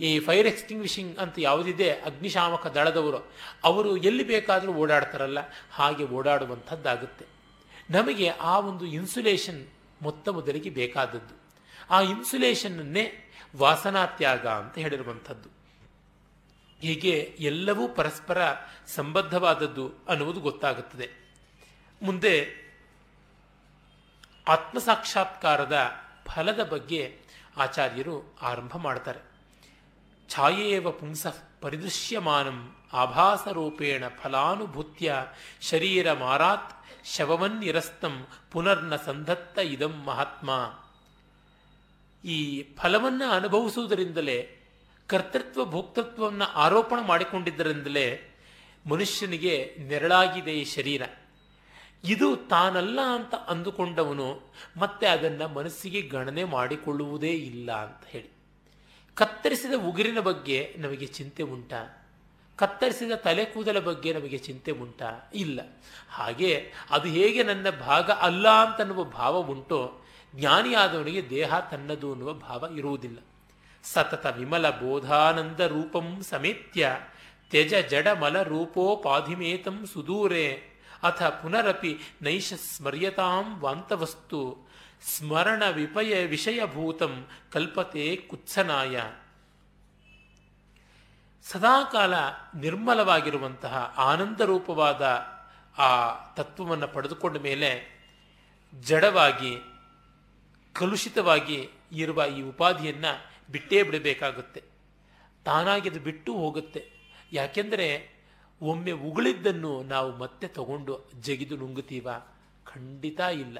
[0.00, 3.32] ಈ ಫೈರ್ ಎಕ್ಸ್ಟಿಂಗ್ವಿಷಿಂಗ್ ಅಂತ ಯಾವುದಿದೆ, ಅಗ್ನಿಶಾಮಕ ದಳದವರು,
[3.64, 5.38] ಅವರು ಎಲ್ಲಿ ಬೇಕಾದರೂ ಓಡಾಡ್ತಾರಲ್ಲ,
[5.70, 7.26] ಹಾಗೆ ಓಡಾಡುವಂಥದ್ದಾಗುತ್ತೆ.
[7.90, 9.66] ನಮಗೆ ಆ ಒಂದು ಇನ್ಸುಲೇಷನ್
[10.02, 11.40] ಮೊತ್ತ ಮೊದಲಿಗೆ ಬೇಕಾದದ್ದು.
[11.90, 15.48] ಆ ಇನ್ಸುಲೇಷನ್ನನ್ನೇ ವಾಸನಾತ್ಯಾಗ ಅಂತ ಹೇಳಿರುವಂಥದ್ದು.
[16.80, 18.38] ಹೀಗೆ ಎಲ್ಲವೂ ಪರಸ್ಪರ
[18.86, 21.08] ಸಂಬದ್ಧವಾದದ್ದು ಅನ್ನುವುದು ಗೊತ್ತಾಗುತ್ತದೆ.
[22.02, 22.66] ಮುಂದೆ
[24.48, 25.90] ಆತ್ಮಸಾಕ್ಷಾತ್ಕಾರದ
[26.34, 27.18] ಫಲದ ಬಗ್ಗೆ
[27.56, 29.25] ಆಚಾರ್ಯರು ಆರಂಭ ಮಾಡ್ತಾರೆ.
[30.28, 35.14] ಛಾಯೇವ ಪುಂಸಃ ಪರಿದೃಶ್ಯಮಾನಂ ಆಭಾಸರೂಪೇಣ ಫಲಾನುಭೂತ್ಯ
[35.60, 36.72] ಶರೀರ ಮಾರಾತ್
[37.04, 40.78] ಶವವನ್ನಿರಸ್ತಂ ಪುನರ್ನ ಸಂಧತ್ತ ಇದಂ ಮಹಾತ್ಮ.
[42.24, 44.48] ಈ ಫಲವನ್ನು ಅನುಭವಿಸುವುದರಿಂದಲೇ,
[45.06, 48.36] ಕರ್ತೃತ್ವ ಭೋಕ್ತೃತ್ವವನ್ನು ಆರೋಪಣ ಮಾಡಿಕೊಂಡಿದ್ದರಿಂದಲೇ
[48.86, 51.02] ಮನುಷ್ಯನಿಗೆ ನೆರಳಾಗಿದೆ ಈ ಶರೀರ.
[52.04, 58.35] ಇದು ತಾನಲ್ಲ ಅಂತ ಅಂದುಕೊಂಡವನು ಮತ್ತೆ ಅದನ್ನು ಮನಸ್ಸಿಗೆ ಗಣನೆ ಮಾಡಿಕೊಳ್ಳುವುದೇ ಇಲ್ಲ ಅಂತ ಹೇಳಿ.
[59.16, 62.08] ಕತ್ತರಿಸಿದ ಉಗುರಿನ ಬಗ್ಗೆ ನಮಗೆ ಚಿಂತೆ ಉಂಟಾ?
[62.56, 65.30] ಕತ್ತರಿಸಿದ ತಲೆ ಕೂದಲ ಬಗ್ಗೆ ನಮಗೆ ಚಿಂತೆ ಉಂಟಾ?
[65.34, 65.60] ಇಲ್ಲ.
[66.08, 70.00] ಹಾಗೆ ಅದು ಹೇಗೆ ನನ್ನ ಭಾಗ ಅಲ್ಲ ಅಂತನ್ನುವ ಭಾವ ಉಂಟೋ,
[70.34, 73.18] ಜ್ಞಾನಿಯಾದವನಿಗೆ ದೇಹ ತನ್ನದು ಅನ್ನುವ ಭಾವ ಇರುವುದಿಲ್ಲ.
[73.82, 76.96] ಸತತ ವಿಮಲ ಬೋಧಾನಂದ ರೂಪಂ ಸಮೇತ್ಯ,
[77.50, 84.65] ತ್ಯಜ ಜಡ ಮಲ ರೂಪೋಪಾಧಿಮೇತಂ ಸುದೂರೆ, ಅಥ ಪುನರಪಿ ನೈಷ ಸ್ಮರ್ಯತಾಂ ವಾಂತವಸ್ತು.
[85.02, 89.00] ಸ್ಮರಣ ವಿಪಯ ವಿಷಯಭೂತಂ ಕಲ್ಪತೆ ಕುತ್ಸನಾಯ.
[91.42, 92.14] ಸದಾಕಾಲ
[92.60, 95.02] ನಿರ್ಮಲವಾಗಿರುವಂತಹ ಆನಂದ ರೂಪವಾದ
[95.78, 98.00] ಆ ತತ್ವವನ್ನು ಪಡೆದುಕೊಂಡ ಮೇಲೆ
[98.80, 99.56] ಜಡವಾಗಿ,
[100.72, 104.62] ಕಲುಷಿತವಾಗಿ ಇರುವ ಈ ಉಪಾಧಿಯನ್ನು ಬಿಟ್ಟೇ ಬಿಡಬೇಕಾಗುತ್ತೆ.
[105.44, 106.90] ತಾನಾಗಿ ಅದು ಬಿಟ್ಟು ಹೋಗುತ್ತೆ.
[107.32, 108.10] ಯಾಕೆಂದರೆ
[108.62, 112.08] ಒಮ್ಮೆ ಉಗುಳಿದ್ದನ್ನು ನಾವು ಮತ್ತೆ ತಗೊಂಡು ಜಗಿದು ನುಂಗುತ್ತೀವ?
[112.64, 113.58] ಖಂಡಿತ ಇಲ್ಲ.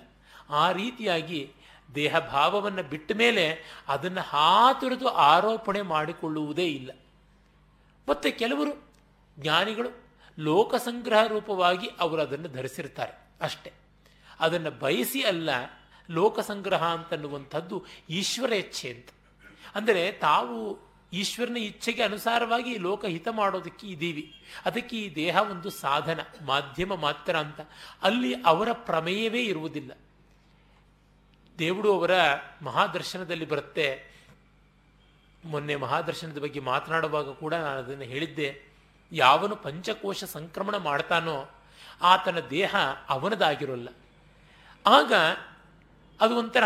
[0.50, 1.53] ಆ ರೀತಿಯಾಗಿ
[1.95, 6.91] ದೇಹ ಭಾವವನ್ನು ಬಿಟ್ಟ ಮೇಲೆ ಅದನ್ನು ಹಾತುರಿದು ಆರೋಪಣೆ ಮಾಡಿಕೊಳ್ಳುವುದೇ ಇಲ್ಲ.
[8.09, 8.91] ಮತ್ತೆ ಕೆಲವರು
[9.38, 10.07] ಜ್ಞಾನಿಗಳು
[10.38, 13.73] ಲೋಕಸಂಗ್ರಹ ರೂಪವಾಗಿ ಅವರು ಅದನ್ನು ಧರಿಸಿರ್ತಾರೆ ಅಷ್ಟೆ.
[14.41, 15.50] ಅದನ್ನು ಬಯಸಿ ಅಲ್ಲ
[16.11, 19.09] ಲೋಕಸಂಗ್ರಹ ಅಂತನ್ನುವಂಥದ್ದು ಈಶ್ವರ ಇಚ್ಛೆ ಅಂತ.
[19.75, 24.43] ಅಂದರೆ ತಾವು ಈಶ್ವರನ ಇಚ್ಛೆಗೆ ಅನುಸಾರವಾಗಿ ಲೋಕ ಹಿತ ಮಾಡೋದಕ್ಕೆ ಇದ್ದೀವಿ.
[24.65, 27.61] ಅದಕ್ಕೆ ಈ ದೇಹ ಒಂದು ಸಾಧನ, ಮಾಧ್ಯಮ ಮಾತ್ರ ಅಂತ.
[28.03, 29.93] ಅಲ್ಲಿ ಅವರ ಪ್ರಮೇಯವೇ ಇರುವುದಿಲ್ಲ.
[31.59, 32.11] ದೇವುಡು ಅವರ
[32.63, 34.17] ಮಹಾದರ್ಶನದಲ್ಲಿ ಬರುತ್ತೆ.
[35.45, 38.63] ಮೊನ್ನೆ ಮಹಾದರ್ಶನದ ಬಗ್ಗೆ ಮಾತನಾಡುವಾಗ ಕೂಡ ನಾನು ಅದನ್ನು ಹೇಳಿದ್ದೆ.
[39.13, 41.51] ಯಾವನು ಪಂಚಕೋಶ ಸಂಕ್ರಮಣ ಮಾಡ್ತಾನೋ
[42.03, 42.75] ಆತನ ದೇಹ
[43.09, 43.89] ಅವನದಾಗಿರೋಲ್ಲ.
[44.87, 45.13] ಆಗ
[46.21, 46.63] ಅದು ಒಂಥರ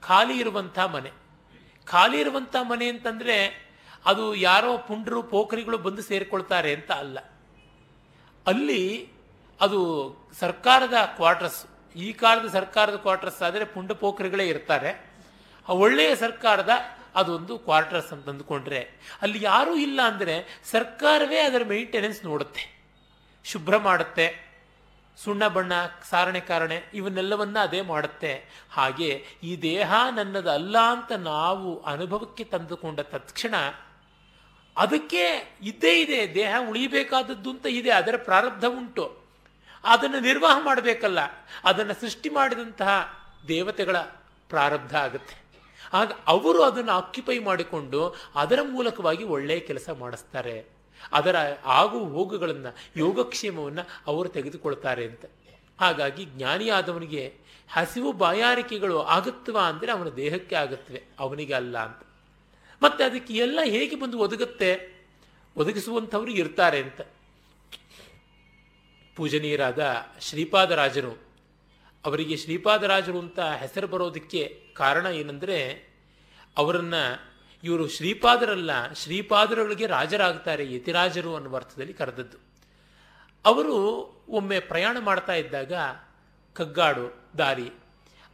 [0.00, 1.12] ಖಾಲಿ ಇರುವಂಥ ಮನೆ.
[1.84, 3.66] ಖಾಲಿ ಇರುವಂಥ ಮನೆ ಅಂತಂದರೆ
[4.04, 7.18] ಅದು ಯಾರೋ ಪುಂಡ್ರು ಪೋಖರಿಗಳು ಬಂದು ಸೇರಿಕೊಳ್ತಾರೆ ಅಂತ ಅಲ್ಲ.
[8.46, 9.08] ಅಲ್ಲಿ
[9.60, 15.10] ಅದು ಸರ್ಕಾರದ ಕ್ವಾರ್ಟರ್ಸ್ ಈ ಕಾಲದ ಸರ್ಕಾರದ ಕ್ವಾರ್ಟರ್ಸ್ ಆದರೆ ಪುಂಡ ಪೋಖರಿಗಳೇ ಇರ್ತಾರೆ.
[15.68, 16.70] ಆ ಒಳ್ಳೆಯ ಸರ್ಕಾರದ
[17.14, 18.90] ಅದೊಂದು ಕ್ವಾರ್ಟರ್ಸ್ ಅಂತ ಅಂದುಕೊಂಡ್ರೆ
[19.22, 22.76] ಅಲ್ಲಿ ಯಾರೂ ಇಲ್ಲ ಅಂದರೆ ಸರ್ಕಾರವೇ ಅದರ ಮೇಂಟೆನೆನ್ಸ್ ನೋಡುತ್ತೆ.
[23.44, 24.46] ಶುಭ್ರ ಮಾಡುತ್ತೆ.
[25.24, 25.72] ಸುಣ್ಣ ಬಣ್ಣ,
[26.10, 28.44] ಸಾರಣೆ ಕಾರಣೆ ಇವನ್ನೆಲ್ಲವನ್ನ ಅದೇ ಮಾಡುತ್ತೆ.
[28.70, 33.54] ಹಾಗೆ ಈ ದೇಹ ನನ್ನದು ಅಲ್ಲ ಅಂತ ನಾವು ಅನುಭವಕ್ಕೆ ತಂದುಕೊಂಡ ತತ್ಕ್ಷಣ
[34.76, 36.34] ಅದಕ್ಕೆ ಇದ್ದೇ ಇದೆ.
[36.34, 37.90] ದೇಹ ಉಳಿಬೇಕಾದದ್ದು ಅಂತ ಇದೆ.
[37.90, 39.25] ಅದರ ಪ್ರಾರಬ್ಧ ಉಂಟು.
[39.92, 41.20] ಅದನ್ನು ನಿರ್ವಾಹ ಮಾಡಬೇಕಲ್ಲ,
[41.70, 42.92] ಅದನ್ನು ಸೃಷ್ಟಿ ಮಾಡಿದಂತಹ
[43.48, 43.96] ದೇವತೆಗಳ
[44.50, 45.34] ಪ್ರಾರಬ್ಧ ಆಗುತ್ತೆ.
[45.92, 48.00] ಆಗ ಅವರು ಅದನ್ನು ಆಕ್ಯುಪೈ ಮಾಡಿಕೊಂಡು
[48.42, 50.56] ಅದರ ಮೂಲಕವಾಗಿ ಒಳ್ಳೆಯ ಕೆಲಸ ಮಾಡಿಸ್ತಾರೆ.
[51.18, 51.36] ಅದರ
[51.80, 55.24] ಆಗು ಹೋಗುಗಳನ್ನು, ಯೋಗಕ್ಷೇಮವನ್ನು ಅವರು ತೆಗೆದುಕೊಳ್ತಾರೆ ಅಂತ.
[55.78, 57.22] ಹಾಗಾಗಿ ಜ್ಞಾನಿಯಾದವನಿಗೆ
[57.70, 62.00] ಹಸಿವು ಬಾಯಾರಿಕೆಗಳು ಆಗುತ್ತವಾ ಅಂದರೆ ಅವನ ದೇಹಕ್ಕೆ ಆಗುತ್ತವೆ, ಅವನಿಗೆ ಅಲ್ಲ ಅಂತ.
[62.82, 64.70] ಮತ್ತೆ ಅದಕ್ಕೆ ಎಲ್ಲ ಹೇಗೆ ಬಂದು ಒದಗುತ್ತೆ?
[65.56, 67.00] ಒದಗಿಸುವಂಥವ್ರು ಇರ್ತಾರೆ ಅಂತ.
[69.16, 71.26] ಪೂಜನೀಯರಾದ ಶ್ರೀಪಾದರಾಜರು.
[72.04, 75.88] ಅವರಿಗೆ ಶ್ರೀಪಾದರಾಜರು ಅಂತ ಹೆಸರು ಬರೋದಕ್ಕೆ ಕಾರಣ ಏನಂದರೆ,
[76.56, 82.38] ಅವರನ್ನು ಇವರು ಶ್ರೀಪಾದರಲ್ಲ ಶ್ರೀಪಾದರುಗಳಿಗೆ ರಾಜರಾಗ್ತಾರೆ, ಯತಿರಾಜರು ಅನ್ನುವ ಅರ್ಥದಲ್ಲಿ ಕರೆದದ್ದು.
[83.44, 83.76] ಅವರು
[84.28, 85.72] ಒಮ್ಮೆ ಪ್ರಯಾಣ ಮಾಡ್ತಾ ಇದ್ದಾಗ
[86.54, 87.70] ಕಗ್ಗಾಡು ದಾರಿ,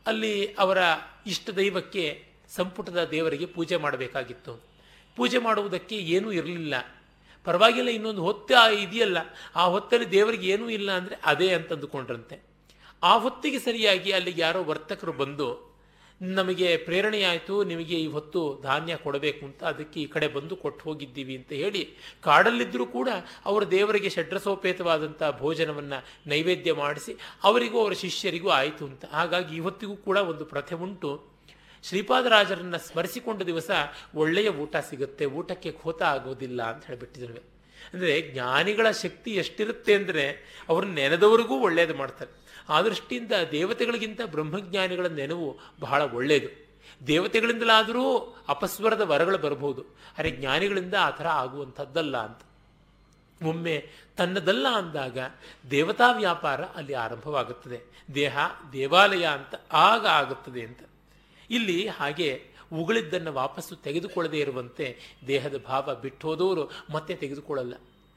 [0.07, 0.79] ಅಲ್ಲಿ ಅವರ
[1.27, 4.62] ಇಷ್ಟ ದೈವಕ್ಕೆ ಸಂಪುಟದ ದೇವರಿಗೆ ಪೂಜೆ ಮಾಡಬೇಕಾಗಿತ್ತು.
[5.17, 6.75] ಪೂಜೆ ಮಾಡುವುದಕ್ಕೆ ಏನೂ ಇರಲಿಲ್ಲ.
[7.46, 9.18] ಪರವಾಗಿಲ್ಲ, ಇನ್ನೊಂದು ಹೊತ್ತು ಇದೆಯಲ್ಲ,
[9.61, 12.38] ಆ ಹೊತ್ತಲ್ಲಿ ದೇವರಿಗೆ ಏನೂ ಇಲ್ಲ ಅಂದರೆ ಅದೇ ಅಂತಂದುಕೊಂಡ್ರಂತೆ.
[13.11, 15.49] ಆ ಹೊತ್ತಿಗೆ ಸರಿಯಾಗಿ ಅಲ್ಲಿಗೆ ಯಾರೋ ವರ್ತಕರು ಬಂದು,
[16.20, 21.52] ನಮಗೆ ಪ್ರೇರಣೆಯಾಯಿತು, ನಿಮಗೆ ಈ ಹೊತ್ತು ಧಾನ್ಯ ಕೊಡಬೇಕು ಅಂತ ಅದಕ್ಕೆ ಈ ಕಡೆ ಬಂದು ಕೊಟ್ಟು ಹೋಗಿದ್ದೀವಿ ಅಂತ
[21.62, 21.82] ಹೇಳಿ
[22.26, 23.08] ಕಾಡಲ್ಲಿದ್ದರೂ ಕೂಡ
[23.50, 25.99] ಅವರ ದೇವರಿಗೆ ಷಡ್ರಸೋಪೇತವಾದಂಥ ಭೋಜನವನ್ನು
[26.32, 27.14] ನೈವೇದ್ಯ ಮಾಡಿಸಿ,
[27.50, 29.04] ಅವರಿಗೂ ಅವರ ಶಿಷ್ಯರಿಗೂ ಆಯಿತು ಅಂತ.
[29.18, 31.12] ಹಾಗಾಗಿ ಇವತ್ತಿಗೂ ಕೂಡ ಒಂದು ಪ್ರಥೆ ಉಂಟು.
[31.83, 33.71] ಶ್ರೀಪಾದರಾಜರನ್ನು ಸ್ಮರಿಸಿಕೊಂಡ ದಿವಸ
[34.15, 37.53] ಒಳ್ಳೆಯ ಊಟ ಸಿಗುತ್ತೆ, ಊಟಕ್ಕೆ ಖೋತ ಆಗೋದಿಲ್ಲ ಅಂತ ಹೇಳಿಬಿಟ್ಟಿದ್ರು.
[37.95, 40.25] ಅಂದರೆ ಜ್ಞಾನಿಗಳ ಶಕ್ತಿ ಎಷ್ಟಿರುತ್ತೆ ಅಂದರೆ
[40.69, 42.33] ಅವ್ರನ್ನ ನೆನೆದವರಿಗೂ ಒಳ್ಳೆಯದು ಮಾಡ್ತಾರೆ.
[42.69, 46.51] ಆ ದೃಷ್ಟಿಯಿಂದ ದೇವತೆಗಳಿಗಿಂತ ಬ್ರಹ್ಮಜ್ಞಾನಿಗಳ ನೆನವು ಬಹಳ ಒಳ್ಳೆಯದು
[47.07, 49.85] ದೇವತೆಗಳಿಂದಲಾದರೂ ಅಪಸ್ವರದ ವರಗಳು ಬರಬಹುದು.
[50.19, 52.41] ಅರೆ ಜ್ಞಾನಿಗಳಿಂದ ಆ ಥರ ಆಗುವಂಥದ್ದಲ್ಲ ಅಂತ.
[53.45, 55.19] ಒಮ್ಮೆ ತನ್ನದಲ್ಲ ಅಂದಾಗ
[55.71, 57.81] ದೇವತಾ ವ್ಯಾಪಾರ ಅಲ್ಲಿ ಆರಂಭವಾಗುತ್ತದೆ.
[58.15, 58.39] ದೇಹ
[58.73, 60.81] ದೇವಾಲಯ ಅಂತ ಆಗ ಆಗುತ್ತದೆ ಅಂತ.
[61.52, 67.75] ಇಲ್ಲಿ ಹಾಗೆ ಉಗಳಿದ್ದನ್ನು ವಾಪಸ್ಸು ತೆಗೆದುಕೊಳ್ಳದೇ ಇರುವಂತೆ ದೇಹದ ಭಾವ ಬಿಟ್ಟೋದವರು ಮತ್ತೆ ತೆಗೆದುಕೊಳ್ಳಲ್ಲ.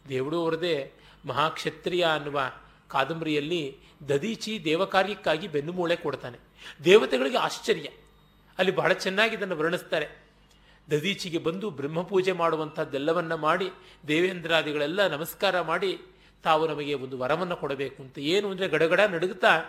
[0.10, 0.92] ದೇವಡು ಅವರದೇ,
[1.26, 2.42] ಮಹಾಕ್ಷತ್ರಿಯ ಅನ್ನುವ
[2.88, 3.78] ಕಾದಂಬರಿಯಲ್ಲಿ
[4.10, 6.38] ದದೀಚಿ ದೇವಕಾರ್ಯಕ್ಕಾಗಿ ಬೆನ್ನುಮೂಳೆ ಕೊಡ್ತಾನೆ.
[6.84, 7.90] ದೇವತೆಗಳಿಗೆ ಆಶ್ಚರ್ಯ.
[8.58, 10.26] ಅಲ್ಲಿ ಬಹಳ ಚೆನ್ನಾಗಿ ಇದನ್ನು ವರ್ಣಿಸ್ತಾರೆ.
[10.92, 13.70] ದದೀಚಿಗೆ ಬಂದು ಬ್ರಹ್ಮಪೂಜೆ ಮಾಡುವಂಥದ್ದೆಲ್ಲವನ್ನ ಮಾಡಿ,
[14.08, 16.00] ದೇವೇಂದ್ರಾದಿಗಳೆಲ್ಲ ನಮಸ್ಕಾರ ಮಾಡಿ,
[16.44, 19.62] ತಾವು ನಮಗೆ ಒಂದು ವರವನ್ನು ಕೊಡಬೇಕು ಅಂತ ಏನು ಅಂದರೆ ಗಡಗಡ ನಡುಗುತ್ತಾ,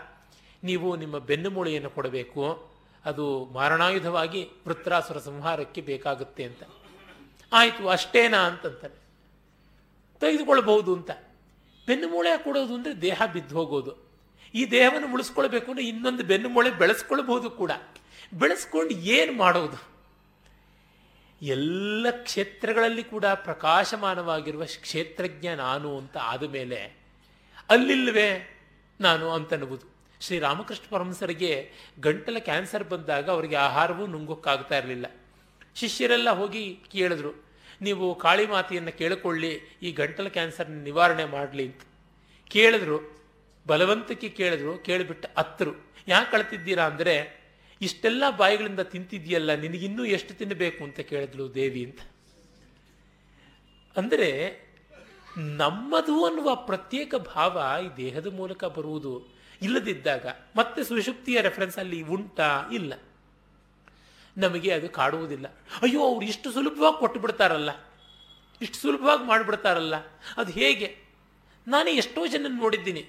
[0.65, 2.76] ನೀವು ನಿಮ್ಮ ಬೆನ್ನುಮೂಳೆಯನ್ನು ಕೊಡಬೇಕು.
[3.07, 6.63] ಅದು ಮಾರಣಾಯುಧವಾಗಿ ವೃತ್ರಾಸುರ ಸಂಹಾರಕ್ಕೆ ಬೇಕಾಗುತ್ತೆ ಅಂತ.
[7.53, 9.07] ಆಯಿತು, ಅಷ್ಟೇನಾ ಅಂತಂತಾನೆ
[10.21, 11.11] ತೆಗೆದುಕೊಳ್ಬಹುದು ಅಂತ.
[11.87, 14.07] ಬೆನ್ನುಮೂಳೆ ಕೊಡೋದು ಅಂದರೆ ದೇಹ ಬಿದ್ದು ಹೋಗೋದು.
[14.55, 17.71] ಈ ದೇಹವನ್ನು ಉಳಿಸ್ಕೊಳ್ಬೇಕು ಅಂದರೆ ಇನ್ನೊಂದು ಬೆನ್ನುಮೂಳೆ ಬೆಳೆಸ್ಕೊಳ್ಬಹುದು ಕೂಡ.
[18.35, 19.97] ಬೆಳೆಸ್ಕೊಂಡು ಏನು ಮಾಡೋದು?
[21.43, 26.97] ಎಲ್ಲ ಕ್ಷೇತ್ರಗಳಲ್ಲಿ ಕೂಡ ಪ್ರಕಾಶಮಾನವಾಗಿರುವ ಕ್ಷೇತ್ರಜ್ಞ ನಾನು ಅಂತ ಆದ ಮೇಲೆ
[27.71, 28.61] ಅಲ್ಲಿಲ್ವೇ
[29.01, 29.96] ನಾನು ಅಂತನ್ನುವುದು.
[30.21, 31.71] ಶ್ರೀರಾಮಕೃಷ್ಣ ಪರಮಸರಿಗೆ
[32.01, 35.07] ಗಂಟಲ ಕ್ಯಾನ್ಸರ್ ಬಂದಾಗ ಅವರಿಗೆ ಆಹಾರವೂ ನುಂಗೋಕ್ಕಾಗ್ತಾ ಇರಲಿಲ್ಲ.
[35.75, 37.33] ಶಿಷ್ಯರೆಲ್ಲ ಹೋಗಿ ಕೇಳಿದ್ರು,
[37.83, 41.83] ನೀವು ಕಾಳಿ ಮಾತೆಯನ್ನು ಕೇಳಿಕೊಳ್ಳಿ, ಈ ಗಂಟಲ ಕ್ಯಾನ್ಸರ್ ನಿವಾರಣೆ ಮಾಡಲಿ ಅಂತ.
[42.51, 42.99] ಕೇಳಿದ್ರು,
[43.67, 45.75] ಬಲವಂತಕ್ಕೆ ಕೇಳಿದ್ರು, ಕೇಳಿಬಿಟ್ಟು ಅತ್ತರು,
[46.09, 47.17] ಯಾಕೆ ಕಳ್ತಿದ್ದೀರಾ ಅಂದರೆ,
[47.81, 50.85] ಇಷ್ಟೆಲ್ಲ ಬಾಯಿಗಳಿಂದ ತಿಂತಿದ್ಯಲ್ಲ ನಿನಗಿನ್ನೂ ಎಷ್ಟು ತಿನ್ನಬೇಕು?
[50.85, 52.01] ಅಂತ ಕೇಳಿದ್ಲು ದೇವಿ ಅಂತ.
[53.97, 54.31] ಅಂದರೆ
[55.37, 59.36] ನಮ್ಮದು ಅನ್ನುವ ಪ್ರತ್ಯೇಕ ಭಾವ ಈ ದೇಹದ ಮೂಲಕ ಬರುವುದು.
[59.63, 62.71] ಇಲ್ಲದಿದ್ದಾಗ ಮತ್ತೆ ಸುಶುಕ್ತಿಯ ರೆಫರೆನ್ಸ್ ಅಲ್ಲಿ ಉಂಟಾ?
[62.73, 62.95] ಇಲ್ಲ.
[64.37, 65.47] ನಮಗೆ ಅದು ಕಾಡುವುದಿಲ್ಲ.
[65.83, 67.71] ಅಯ್ಯೋ, ಅವ್ರು ಇಷ್ಟು ಸುಲಭವಾಗಿ ಕೊಟ್ಟು ಬಿಡ್ತಾರಲ್ಲ
[68.63, 69.97] ಇಷ್ಟು ಸುಲಭವಾಗಿ ಮಾಡಿಬಿಡ್ತಾರಲ್ಲ.
[70.37, 70.97] ಅದು ಹೇಗೆ?
[71.69, 73.05] ನಾನು ಎಷ್ಟೋ ಜನ ನೋಡಿದ್ದೀನಿ.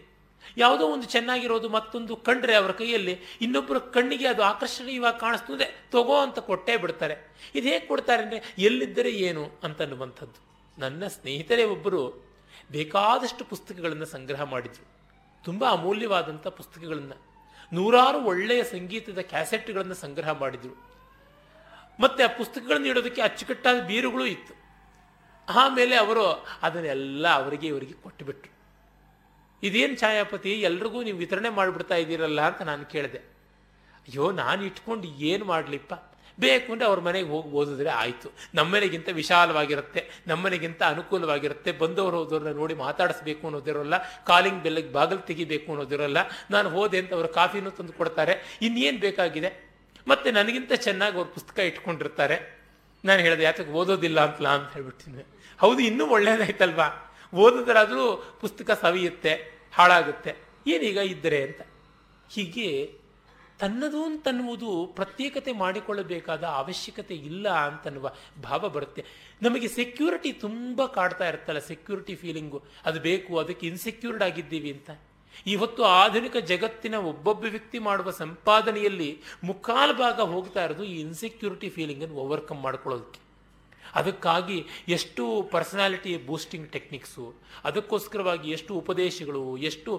[0.58, 5.86] ಯಾವುದೋ ಒಂದು ಚೆನ್ನಾಗಿರೋದು ಮತ್ತೊಂದು ಕಂಡ್ರೆ ಅವರ ಕೈಯಲ್ಲಿ ಇನ್ನೊಬ್ಬರ ಕಣ್ಣಿಗೆ ಅದು ಆಕರ್ಷಣೀಯವಾಗಿ ಕಾಣಿಸ್ತದೆ.
[5.92, 7.16] ತಗೋ ಅಂತ ಕೊಟ್ಟೇ ಬಿಡ್ತಾರೆ.
[7.56, 10.48] ಇದು ಹೇಗೆ ಕೊಡ್ತಾರೆ ಅಂದರೆ, ಎಲ್ಲಿದ್ದರೆ ಏನು ಅಂತನ್ನುವಂಥದ್ದು.
[10.82, 12.28] ನನ್ನ ಸ್ನೇಹಿತರೇ ಒಬ್ಬರು
[12.72, 14.97] ಬೇಕಾದಷ್ಟು ಪುಸ್ತಕಗಳನ್ನು ಸಂಗ್ರಹ ಮಾಡಿದರು.
[15.48, 17.18] ತುಂಬ ಅಮೂಲ್ಯವಾದಂಥ ಪುಸ್ತಕಗಳನ್ನು,
[17.74, 20.76] ನೂರಾರು ಒಳ್ಳೆಯ ಸಂಗೀತದ ಕ್ಯಾಸೆಟ್ಗಳನ್ನು ಸಂಗ್ರಹ ಮಾಡಿದರು.
[22.00, 24.54] ಮತ್ತು ಆ ಪುಸ್ತಕಗಳನ್ನು ಇಡೋದಕ್ಕೆ ಅಚ್ಚುಕಟ್ಟಾದ ಬೀರುಗಳು ಇತ್ತು.
[25.54, 26.24] ಆಮೇಲೆ ಅವರು
[26.62, 28.52] ಅದನ್ನೆಲ್ಲ ಅವರಿಗೆ ಇವರಿಗೆ ಕೊಟ್ಟುಬಿಟ್ರು.
[29.64, 33.18] ಇದೇನು ಛಾಯಾಪತಿ, ಎಲ್ರಿಗೂ ನೀವು ವಿತರಣೆ ಮಾಡಿಬಿಡ್ತಾ ಇದ್ದೀರಲ್ಲ ಅಂತ ನಾನು ಕೇಳಿದೆ.
[34.08, 35.94] ಅಯ್ಯೋ, ನಾನು ಇಟ್ಕೊಂಡು ಏನು ಮಾಡಲಿಪ್ಪ?
[36.40, 38.28] ಬೇಕು ಅಂದರೆ ಅವ್ರ ಮನೆಗೆ ಹೋಗಿ ಓದಿದ್ರೆ ಆಯಿತು.
[38.56, 43.96] ನಮ್ಮನೆಗಿಂತ ವಿಶಾಲವಾಗಿರುತ್ತೆ, ನಮ್ಮನೆಗಿಂತ ಅನುಕೂಲವಾಗಿರುತ್ತೆ, ಬಂದವರು ಹೋದವ್ರನ್ನ ನೋಡಿ ಮಾತಾಡಿಸ್ಬೇಕು ಅನ್ನೋದಿರೋಲ್ಲ,
[44.26, 46.18] ಕಾಲಿಂಗ್ ಬೆಲ್ಲಿಗೆ ಬಾಗಿಲು ತೆಗಿಬೇಕು ಅನ್ನೋದಿರೋಲ್ಲ,
[46.52, 49.52] ನಾನು ಹೋದೆ ಅಂತ ಅವರು ಕಾಫಿನೂ ತಂದು ಕೊಡ್ತಾರೆ, ಇನ್ನೇನು ಬೇಕಾಗಿದೆ?
[50.08, 52.38] ಮತ್ತೆ ನನಗಿಂತ ಚೆನ್ನಾಗಿ ಅವ್ರು ಪುಸ್ತಕ ಇಟ್ಕೊಂಡಿರ್ತಾರೆ.
[53.06, 55.24] ನಾನು ಹೇಳಿದೆ ಯಾತಕ್ಕೆ ಓದೋದಿಲ್ಲ ಅಂತಲಾ ಅಂತ ಹೇಳ್ಬಿಡ್ತೀನಿ.
[55.60, 56.88] ಹೌದು, ಇನ್ನೂ ಒಳ್ಳೇದಾಯ್ತಲ್ವಾ?
[57.34, 58.06] ಓದಿದ್ರಾದರೂ
[58.42, 59.34] ಪುಸ್ತಕ ಸವಿಯುತ್ತೆ,
[59.74, 60.32] ಹಾಳಾಗುತ್ತೆ
[60.68, 61.62] ಏನೀಗ ಇದ್ದರೆ ಅಂತ?
[62.32, 62.70] ಹೀಗೆ
[63.60, 68.12] ತನ್ನದು ಅಂತನ್ನುವುದು ಪ್ರತ್ಯೇಕತೆ ಮಾಡಿಕೊಳ್ಳಬೇಕಾದ ಅವಶ್ಯಕತೆ ಇಲ್ಲ ಅಂತನ್ನುವ
[68.44, 69.04] ಭಾವ ಬರುತ್ತೆ.
[69.42, 74.90] ನಮಗೆ ಸೆಕ್ಯೂರಿಟಿ ತುಂಬ ಕಾಡ್ತಾ ಇರ್ತಲ್ಲ ಸೆಕ್ಯೂರಿಟಿ ಫೀಲಿಂಗು ಅದು ಬೇಕು, ಅದಕ್ಕೆ ಇನ್ಸೆಕ್ಯೂರ್ಡ್ ಆಗಿದ್ದೀವಿ ಅಂತ.
[75.54, 79.10] ಇವತ್ತು ಆಧುನಿಕ ಜಗತ್ತಿನ ಒಬ್ಬೊಬ್ಬ ವ್ಯಕ್ತಿ ಮಾಡುವ ಸಂಪಾದನೆಯಲ್ಲಿ
[79.44, 83.20] ಮುಕ್ಕಾಲು ಭಾಗ ಹೋಗ್ತಾ ಇರೋದು ಈ ಇನ್ಸೆಕ್ಯೂರಿಟಿ ಫೀಲಿಂಗನ್ನು ಓವರ್ಕಮ್ ಮಾಡ್ಕೊಳ್ಳೋದಕ್ಕೆ.
[83.96, 87.26] ಅದಕ್ಕಾಗಿ ಎಷ್ಟು ಪರ್ಸನಾಲಿಟಿ ಬೂಸ್ಟಿಂಗ್ ಟೆಕ್ನಿಕ್ಸು
[87.64, 89.92] ಅದಕ್ಕೋಸ್ಕರವಾಗಿ ಎಷ್ಟು ಉಪದೇಶಗಳು, ಎಷ್ಟು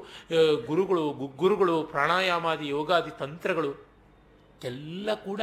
[0.67, 3.73] ಗುರುಗಳು ಗುಗ್ಗುರುಗಳು ಪ್ರಾಣಾಯಾಮಾದಿ, ಯೋಗಾದಿ ತಂತ್ರಗಳು,
[4.65, 5.43] ಎಲ್ಲ ಕೂಡ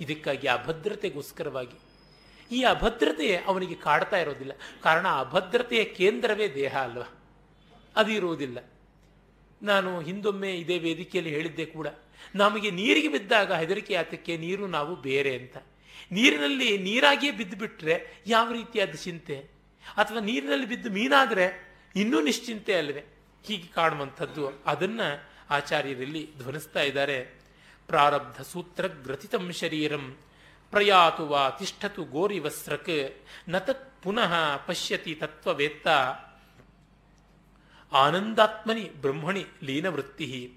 [0.00, 1.76] ಇದಕ್ಕಾಗಿ ಅಭದ್ರತೆಗೋಸ್ಕರವಾಗಿ.
[2.50, 4.52] ಈ ಅಭದ್ರತೆ ಅವನಿಗೆ ಕಾಡ್ತಾ ಇರೋದಿಲ್ಲ.
[4.82, 7.06] ಕಾರಣ ಅಭದ್ರತೆಯ ಕೇಂದ್ರವೇ ದೇಹ ಅಲ್ವಾ?
[7.96, 8.58] ಅದು ಇರುವುದಿಲ್ಲ.
[9.62, 11.88] ನಾನು ಹಿಂದೊಮ್ಮೆ ಇದೇ ವೇದಿಕೆಯಲ್ಲಿ ಹೇಳಿದ್ದೆ ಕೂಡ,
[12.34, 15.56] ನಮಗೆ ನೀರಿಗೆ ಬಿದ್ದಾಗ ಹೆದರಿಕೆ ಆತಕ್ಕೆ ನೀರು ನಾವು ಬೇರೆ ಅಂತ.
[16.12, 19.36] ನೀರಿನಲ್ಲಿ ನೀರಾಗಿಯೇ ಬಿದ್ದು ಬಿಟ್ಟರೆ ಯಾವ ರೀತಿಯಾದ ಚಿಂತೆ?
[19.96, 23.04] ಅಥವಾ ನೀರಿನಲ್ಲಿ ಬಿದ್ದು ಮೀನಾದರೆ ಇನ್ನೂ ನಿಶ್ಚಿಂತೆ ಅಲ್ವೇ
[23.46, 25.00] ಹೀಗೆ ಕಾಣುವಂಥದ್ದು ಅದನ್ನ
[25.50, 27.24] ಆಚಾರ್ಯರಲ್ಲಿ ಧ್ವನಿಸ್ತಾ ಇದ್ದಾರೆ.
[27.86, 30.16] ಪ್ರಾರಬ್ಧ ಸೂತ್ರ ಗ್ರಥಿತಂ ಶರೀರಂ
[30.70, 35.88] ಪ್ರಯಾತು ವಾ ತಿಷ್ಠತು ಗೋರಿವಸ್ರಕ್ನ ತತ್ ಪುನಃ ಪಶ್ಯತಿ ತತ್ವವೇತ್ತ
[37.92, 40.52] ಆನಂದಾತ್ಮನಿ ಬ್ರಹ್ಮಣಿ ಲೀನವೃತ್ತಿ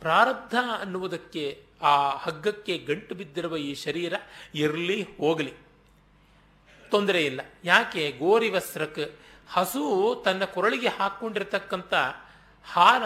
[0.00, 4.14] ಪ್ರಾರಬ್ಧ ಅನ್ನುವುದಕ್ಕೆ ಆ ಹಗ್ಗಕ್ಕೆ ಗಂಟು ಬಿದ್ದಿರುವ ಈ ಶರೀರ
[4.54, 5.52] ಇರಲಿ ಹೋಗಲಿ.
[6.90, 7.40] ತೊಂದರೆ ಇಲ್ಲ.
[7.64, 8.10] ಯಾಕೆ?
[8.10, 9.18] ಗೋರಿವಸ್ರಕ್
[9.48, 11.94] ಹಸು ತನ್ನ ಕೊರಳಿಗೆ ಹಾಕ್ಕೊಂಡಿರ್ತಕ್ಕಂಥ
[12.64, 13.02] ಹಾರ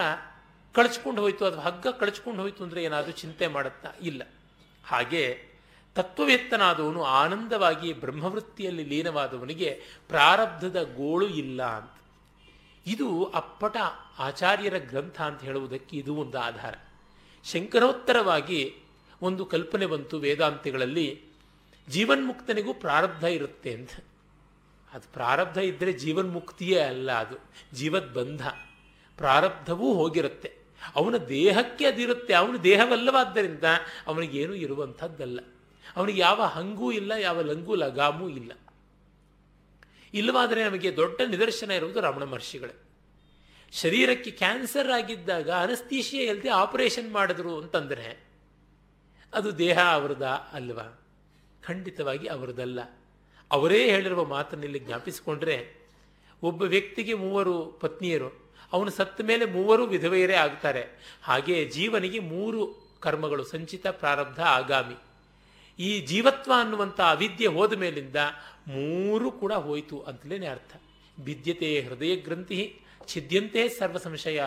[0.74, 1.44] ಕಳಚ್ಕೊಂಡು ಹೋಯ್ತು.
[1.44, 3.92] ಅಥವಾ ಹಗ್ಗ ಕಳಚ್ಕೊಂಡು ಹೋಯ್ತು ಅಂದರೆ ಏನಾದರೂ ಚಿಂತೆ ಮಾಡುತ್ತಾ?
[4.02, 4.22] ಇಲ್ಲ.
[4.84, 5.44] ಹಾಗೆ
[5.94, 11.90] ತತ್ವವೇತ್ತನಾದವನು ಆನಂದವಾಗಿ ಬ್ರಹ್ಮವೃತ್ತಿಯಲ್ಲಿ ಲೀನವಾದವನಿಗೆ ಪ್ರಾರಬ್ಧದ ಗೋಳು ಇಲ್ಲ ಅಂತ.
[12.86, 13.76] ಇದು ಅಪ್ಪಟ
[14.18, 16.74] ಆಚಾರ್ಯರ ಗ್ರಂಥ ಅಂತ ಹೇಳುವುದಕ್ಕೆ ಇದು ಒಂದು ಆಧಾರ.
[17.52, 18.74] ಶಂಕರೋತ್ತರವಾಗಿ
[19.22, 21.20] ಒಂದು ಕಲ್ಪನೆ ಬಂತು ವೇದಾಂತಿಗಳಲ್ಲಿ
[21.88, 23.90] ಜೀವನ್ಮುಕ್ತನಿಗೂ ಪ್ರಾರಬ್ಧ ಇರುತ್ತೆ ಅಂತ.
[24.92, 27.36] ಅದು ಪ್ರಾರಬ್ಧ ಇದ್ದರೆ ಜೀವನ್ಮುಕ್ತಿಯೇ ಅಲ್ಲ ಅದು.
[27.74, 28.48] ಜೀವದ್ಬಂಧ.
[29.16, 30.52] ಪ್ರಾರಬ್ಧವೂ ಹೋಗಿರುತ್ತೆ.
[30.96, 32.34] ಅವನ ದೇಹಕ್ಕೆ ಅದಿರುತ್ತೆ.
[32.34, 33.64] ಅವನ ದೇಹವಲ್ಲವಾದ್ದರಿಂದ
[34.06, 35.40] ಅವನಿಗೇನು ಇರುವಂಥದ್ದಲ್ಲ.
[35.96, 38.52] ಅವನಿಗೆ ಯಾವ ಹಂಗೂ ಇಲ್ಲ, ಯಾವ ಲಂಗು ಲಗಾಮೂ ಇಲ್ಲ.
[40.14, 42.85] ಇಲ್ಲವಾದರೆ ನಮಗೆ ದೊಡ್ಡ ನಿದರ್ಶನ ಇರುವುದು ರಮಣ ಮಹರ್ಷಿಗಳೇ.
[43.80, 48.26] ಶರೀರಕ್ಕೆ ಕ್ಯಾನ್ಸರ್ ಆಗಿದ್ದಾಗ ಅನಸ್ತೀಶಿಯ ಇಲ್ಲದೆ ಆಪರೇಷನ್ ಮಾಡಿದ್ರು ಅಂತಂದರೆ
[49.34, 51.06] ಅದು ದೇಹ ಅವರದ ಅಲ್ವಾ?
[51.66, 52.80] ಖಂಡಿತವಾಗಿ ಅವರದಲ್ಲ.
[53.50, 55.86] ಅವರೇ ಹೇಳಿರುವ ಮಾತನ್ನಿಲ್ಲಿ ಜ್ಞಾಪಿಸಿಕೊಂಡ್ರೆ
[56.42, 61.16] ಒಬ್ಬ ವ್ಯಕ್ತಿಗೆ ಮೂವರು ಪತ್ನಿಯರು, ಅವನು ಸತ್ತ ಮೇಲೆ ಮೂವರು ವಿಧವೆಯರೇ ಆಗ್ತಾರೆ.
[61.22, 64.94] ಹಾಗೆ ಜೀವನಿಗೆ ಮೂರು ಕರ್ಮಗಳು, ಸಂಚಿತ, ಪ್ರಾರಬ್ಧ, ಆಗಾಮಿ.
[65.78, 68.16] ಈ ಜೀವತ್ವ ಅನ್ನುವಂಥ ಅವಿದ್ಯೆ ಹೋದ ಮೇಲಿಂದ
[68.66, 70.76] ಮೂರು ಕೂಡ ಹೋಯಿತು ಅಂತಲೇ ಅರ್ಥ.
[71.20, 74.40] ಭಿದ್ಯತೆ ಹೃದಯ ಗ್ರಂಥಿ ಛಿದ್ಯಂತೆ ಸರ್ವ ಸಂಶಯ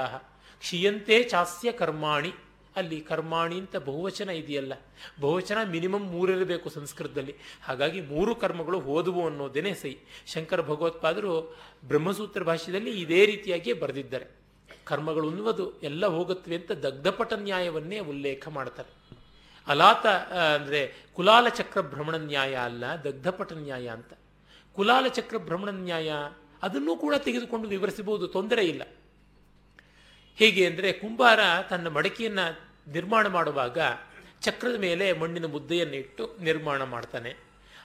[0.59, 2.31] ಕ್ಷೀಯಂತೆ ಚಾಸ್ಯ ಕರ್ಮಾಣಿ.
[2.75, 4.73] ಅಲ್ಲಿ ಕರ್ಮಾಣಿ ಅಂತ ಬಹುವಚನ ಇದೆಯಲ್ಲ.
[5.21, 7.35] ಬಹುವಚನ ಮಿನಿಮಮ್ ಮೂರಿರಬೇಕು ಸಂಸ್ಕೃತದಲ್ಲಿ.
[7.63, 9.93] ಹಾಗಾಗಿ ಮೂರು ಕರ್ಮಗಳು ಓದುವು ಅನ್ನೋದೇನೆ ಸೈ
[10.33, 11.33] ಶಂಕರ ಭಗವತ್ಪಾದರು
[11.85, 14.27] ಬ್ರಹ್ಮಸೂತ್ರ ಭಾಷೆಯಲ್ಲಿ ಇದೇ ರೀತಿಯಾಗಿಯೇ ಬರೆದಿದ್ದಾರೆ.
[14.85, 18.91] ಕರ್ಮಗಳು ಅನ್ನುವುದು ಎಲ್ಲ ಹೋಗುತ್ತವೆ ಅಂತ ದಗ್ಧಪಟ ನ್ಯಾಯವನ್ನೇ ಉಲ್ಲೇಖ ಮಾಡ್ತಾರೆ.
[19.67, 20.05] ಅಲಾತ
[20.55, 20.81] ಅಂದರೆ
[21.13, 24.11] ಕುಲಾಲ ಚಕ್ರ ಭ್ರಮಣ ನ್ಯಾಯ ಅಲ್ಲ, ದಗ್ಧಪಟ ನ್ಯಾಯ ಅಂತ.
[24.75, 26.09] ಕುಲಾಲ ಚಕ್ರ ಭ್ರಮಣ ನ್ಯಾಯ
[26.63, 28.83] ಅದನ್ನೂ ಕೂಡ ತೆಗೆದುಕೊಂಡು ವಿವರಿಸಬಹುದು, ತೊಂದರೆ ಇಲ್ಲ.
[30.35, 33.77] ಹೇಗೆ ಅಂದರೆ ಕುಂಬಾರ ತನ್ನ ಮಡಕೆಯನ್ನು ನಿರ್ಮಾಣ ಮಾಡುವಾಗ
[34.41, 37.35] ಚಕ್ರದ ಮೇಲೆ ಮಣ್ಣಿನ ಮುದ್ದೆಯನ್ನು ಇಟ್ಟು ನಿರ್ಮಾಣ ಮಾಡ್ತಾನೆ.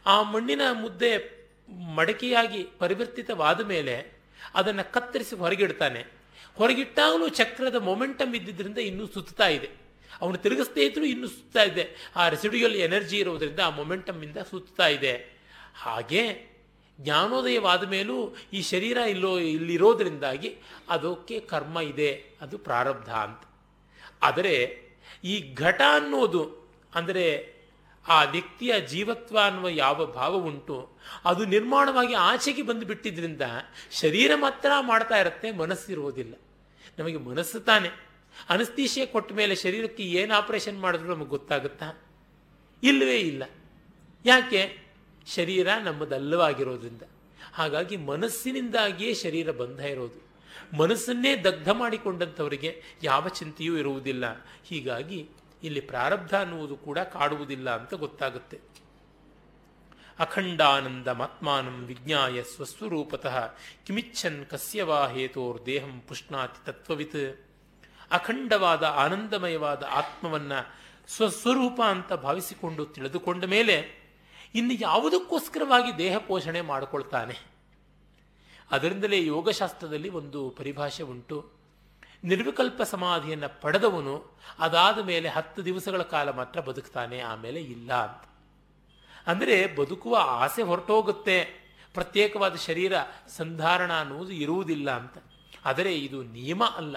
[0.07, 1.45] ಆ ಮಣ್ಣಿನ ಮುದ್ದೆ
[1.95, 4.13] ಮಡಕೆಯಾಗಿ ಪರಿವರ್ತಿತವಾದ ಮೇಲೆ
[4.55, 6.07] ಅದನ್ನು ಕತ್ತರಿಸಿ ಹೊರಗಿಡ್ತಾನೆ.
[6.55, 9.71] ಹೊರಗಿಟ್ಟಾಗಲೂ ಚಕ್ರದ ಮೊಮೆಂಟಮ್ ಇದ್ದಿದ್ದರಿಂದ ಇನ್ನೂ ಸುತ್ತಾ ಇದೆ.
[10.21, 12.13] ಅವನು ತಿರುಗಿಸ್ತೇ ಇದ್ರು ಇನ್ನೂ ಸುತ್ತಾ ಇದೆ.
[12.17, 15.41] ಆ ರೆಸಿಡ್ಯೂಯಲ್ ಎನರ್ಜಿ ಇರೋದ್ರಿಂದ ಆ ಮೊಮೆಂಟಮ್ ಸುತ್ತುತ್ತಾ ಸುತ್ತಾ ಇದೆ.
[15.77, 16.54] ಹಾಗೆ
[17.01, 20.57] ಜ್ಞಾನೋದಯವಾದ ಮೇಲೂ ಈ ಶರೀರ ಇಲ್ಲೋ, ಇಲ್ಲಿರೋದ್ರಿಂದಾಗಿ
[20.89, 23.43] ಅದಕ್ಕೆ ಕರ್ಮ ಇದೆ, ಅದು ಪ್ರಾರಬ್ಧ ಅಂತ.
[24.23, 24.85] ಆದರೆ
[25.25, 27.55] ಈ ಘಟ ಅನ್ನೋದು, ಅಂದರೆ
[28.09, 30.91] ಆ ವ್ಯಕ್ತಿಯ ಜೀವತ್ವ ಅನ್ನುವ ಯಾವ ಭಾವ ಉಂಟು,
[31.25, 33.43] ಅದು ನಿರ್ಮಾಣವಾಗಿ ಆಚೆಗೆ ಬಂದು ಬಿಟ್ಟಿದ್ದರಿಂದ
[33.91, 36.35] ಶರೀರ ಮಾತ್ರ ಮಾಡ್ತಾ ಇರುತ್ತೆ ಮನಸ್ಸಿರುವುದಿಲ್ಲ
[36.99, 37.89] ನಮಗೆ ಮನಸ್ಸು ತಾನೆ.
[38.49, 42.05] ಅನಸ್ತೀಶೆ ಕೊಟ್ಟ ಮೇಲೆ ಶರೀರಕ್ಕೆ ಏನು ಆಪರೇಷನ್ ಮಾಡಿದ್ರು ನಮಗೆ ಗೊತ್ತಾಗುತ್ತಾ?
[42.83, 43.43] ಇಲ್ಲವೇ ಇಲ್ಲ.
[44.25, 44.84] ಯಾಕೆ?
[45.27, 47.03] ಶರೀರ ನಮ್ಮದಲ್ಲವಾಗಿರೋದ್ರಿಂದ.
[47.53, 50.25] ಹಾಗಾಗಿ ಮನಸ್ಸಿನಿಂದಾಗಿಯೇ ಶರೀರ ಬಂಧ ಇರೋದು.
[50.77, 54.25] ಮನಸ್ಸನ್ನೇ ದಗ್ಧ ಮಾಡಿಕೊಂಡಂಥವರಿಗೆ ಯಾವ ಚಿಂತೆಯೂ ಇರುವುದಿಲ್ಲ.
[54.65, 55.29] ಹೀಗಾಗಿ
[55.63, 58.61] ಇಲ್ಲಿ ಪ್ರಾರಬ್ಧ ಅನ್ನುವುದು ಕೂಡ ಕಾಡುವುದಿಲ್ಲ ಅಂತ ಗೊತ್ತಾಗುತ್ತೆ.
[60.19, 63.55] ಅಖಂಡಾನಂದಮಾತ್ಮಾನಂ ವಿಜ್ಞಾಯ ಸ್ವಸ್ವರೂಪತಃ
[63.87, 67.47] ಕಿಮಿಚ್ಛನ್ ಕಸ್ಯವಾ ಹೇತೋರ್ ದೇಹಂ ಪುಷ್ಣಾತಿ ತತ್ವವಿತ್.
[68.11, 70.75] ಅಖಂಡವಾದ ಆನಂದಮಯವಾದ ಆತ್ಮವನ್ನು
[71.09, 74.04] ಸ್ವಸ್ವರೂಪ ಅಂತ ಭಾವಿಸಿಕೊಂಡು ತಿಳಿದುಕೊಂಡ ಮೇಲೆ
[74.55, 77.35] ಇನ್ನು ಯಾವುದಕ್ಕೋಸ್ಕರವಾಗಿ ದೇಹ ಪೋಷಣೆ ಮಾಡಿಕೊಳ್ತಾನೆ?
[78.71, 81.51] ಅದರಿಂದಲೇ ಯೋಗಶಾಸ್ತ್ರದಲ್ಲಿ ಒಂದು ಪರಿಭಾಷೆ ಉಂಟು.
[82.25, 88.29] ನಿರ್ವಿಕಲ್ಪ ಸಮಾಧಿಯನ್ನು ಪಡೆದವನು ಅದಾದ ಮೇಲೆ ಹತ್ತು ದಿವಸಗಳ ಕಾಲ ಮಾತ್ರ ಬದುಕ್ತಾನೆ, ಆಮೇಲೆ ಇಲ್ಲ ಅಂತ.
[89.27, 91.65] ಅಂದರೆ ಬದುಕುವ ಆಸೆ ಹೊರಟೋಗುತ್ತೆ.
[91.95, 92.93] ಪ್ರತ್ಯೇಕವಾದ ಶರೀರ
[93.29, 95.19] ಸಂಧಾರಣ ಅನ್ನುವುದು ಇರುವುದಿಲ್ಲ ಅಂತ.
[95.65, 96.97] ಆದರೆ ಇದು ನಿಯಮ ಅಲ್ಲ.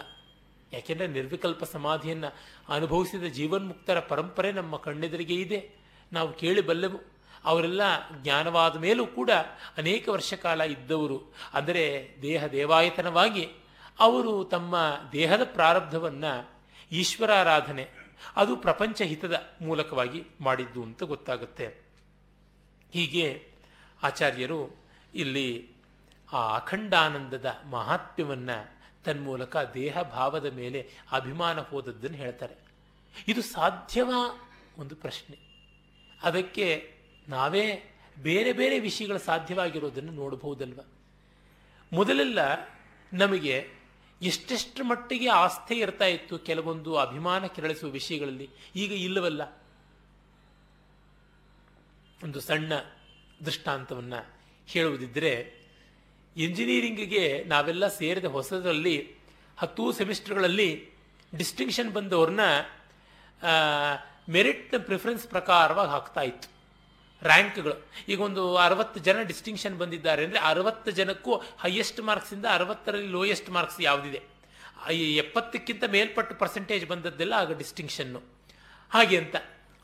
[0.74, 2.36] ಯಾಕೆಂದರೆ ನಿರ್ವಿಕಲ್ಪ ಸಮಾಧಿಯನ್ನು
[2.74, 5.76] ಅನುಭವಿಸಿದ ಜೀವನ್ಮುಕ್ತರ ಪರಂಪರೆ ನಮ್ಮ ಕಣ್ಣೆದುರಿಗೆ ಇದೆ.
[6.14, 7.17] ನಾವು ಕೇಳಿ ಬಲ್ಲೆವು.
[7.44, 7.82] ಅವರೆಲ್ಲ
[8.22, 9.30] ಜ್ಞಾನವಾದ ಮೇಲೂ ಕೂಡ
[9.78, 11.34] ಅನೇಕ ವರ್ಷ ಕಾಲ ಇದ್ದವರು.
[11.54, 13.50] ಅಂದರೆ ದೇಹ ದೇವಾಯತನವಾಗಿ
[14.00, 14.76] ಅವರು ತಮ್ಮ
[15.12, 16.50] ದೇಹದ ಪ್ರಾರಬ್ಧವನ್ನು
[16.92, 17.88] ಈಶ್ವರಾರಾಧನೆ
[18.36, 21.68] ಅದು ಪ್ರಪಂಚ ಹಿತದ ಮೂಲಕವಾಗಿ ಮಾಡಿದ್ದು ಅಂತ ಗೊತ್ತಾಗುತ್ತೆ.
[22.94, 23.52] ಹೀಗೆ
[24.04, 25.72] ಆಚಾರ್ಯರು ಇಲ್ಲಿ
[26.34, 32.56] ಆ ಅಖಂಡಾನಂದದ ಮಹಾತ್ಮ್ಯವನ್ನು ತನ್ಮೂಲಕ ದೇಹ ಭಾವದ ಮೇಲೆ ಅಭಿಮಾನ ಹೋದದ್ದನ್ನು ಹೇಳ್ತಾರೆ.
[33.28, 35.38] ಇದು ಸಾಧ್ಯವಾ ಒಂದು ಪ್ರಶ್ನೆ.
[36.24, 36.97] ಅದಕ್ಕೆ
[37.28, 40.80] ನಾವೇ ಬೇರೆ ಬೇರೆ ವಿಷಯಗಳು ಸಾಧ್ಯವಾಗಿರೋದನ್ನು ನೋಡಬಹುದಲ್ವ?
[41.94, 42.40] ಮೊದಲೆಲ್ಲ
[43.14, 43.70] ನಮಗೆ
[44.22, 48.50] ಎಷ್ಟೆಷ್ಟು ಮಟ್ಟಿಗೆ ಆಸ್ಥೆ ಇರ್ತಾ ಇತ್ತು ಕೆಲವೊಂದು ಅಭಿಮಾನ ಕೆರಳಿಸುವ ವಿಷಯಗಳಲ್ಲಿ.
[48.76, 49.64] ಈಗ ಇಲ್ಲವಲ್ಲ?
[52.24, 52.74] ಒಂದು ಸಣ್ಣ
[53.46, 54.36] ದೃಷ್ಟಾಂತವನ್ನು
[54.68, 55.56] ಹೇಳುವುದಿದ್ದರೆ
[56.38, 59.16] ಇಂಜಿನಿಯರಿಂಗಿಗೆ ನಾವೆಲ್ಲ ಸೇರಿದ ಹೊಸದರಲ್ಲಿ
[59.58, 60.90] ಹತ್ತು ಸೆಮಿಸ್ಟರ್ಗಳಲ್ಲಿ
[61.38, 62.40] ಡಿಸ್ಟಿಂಕ್ಷನ್ ಬಂದವ್ರನ್ನ
[64.30, 66.57] ಮೆರಿಟ್ ಪ್ರಿಫರೆನ್ಸ್ ಪ್ರಕಾರವಾಗಿ ಹಾಕ್ತಾ ಇತ್ತು.
[67.24, 67.76] ರ್ಯಾಂಕ್ಗಳು
[68.08, 74.22] ಈಗ ಒಂದು ಅರವತ್ತು ಜನ ಡಿಸ್ಟಿಂಕ್ಷನ್ ಬಂದಿದ್ದಾರೆ ಅಂದರೆ ಅರವತ್ತು ಜನಕ್ಕೂ ಹೈಯೆಸ್ಟ್ ಮಾರ್ಕ್ಸಿಂದ ಅರವತ್ತರಲ್ಲಿ ಲೋಯೆಸ್ಟ್ ಮಾರ್ಕ್ಸ್ ಯಾವುದಿದೆ?
[75.24, 78.20] ಎಪ್ಪತ್ತಕ್ಕಿಂತ ಮೇಲ್ಪಟ್ಟು ಪರ್ಸೆಂಟೇಜ್ ಬಂದದ್ದೆಲ್ಲ ಆಗ ಡಿಸ್ಟಿಂಕ್ಷನ್ನು
[78.92, 79.36] ಹಾಗೆ ಅಂತ.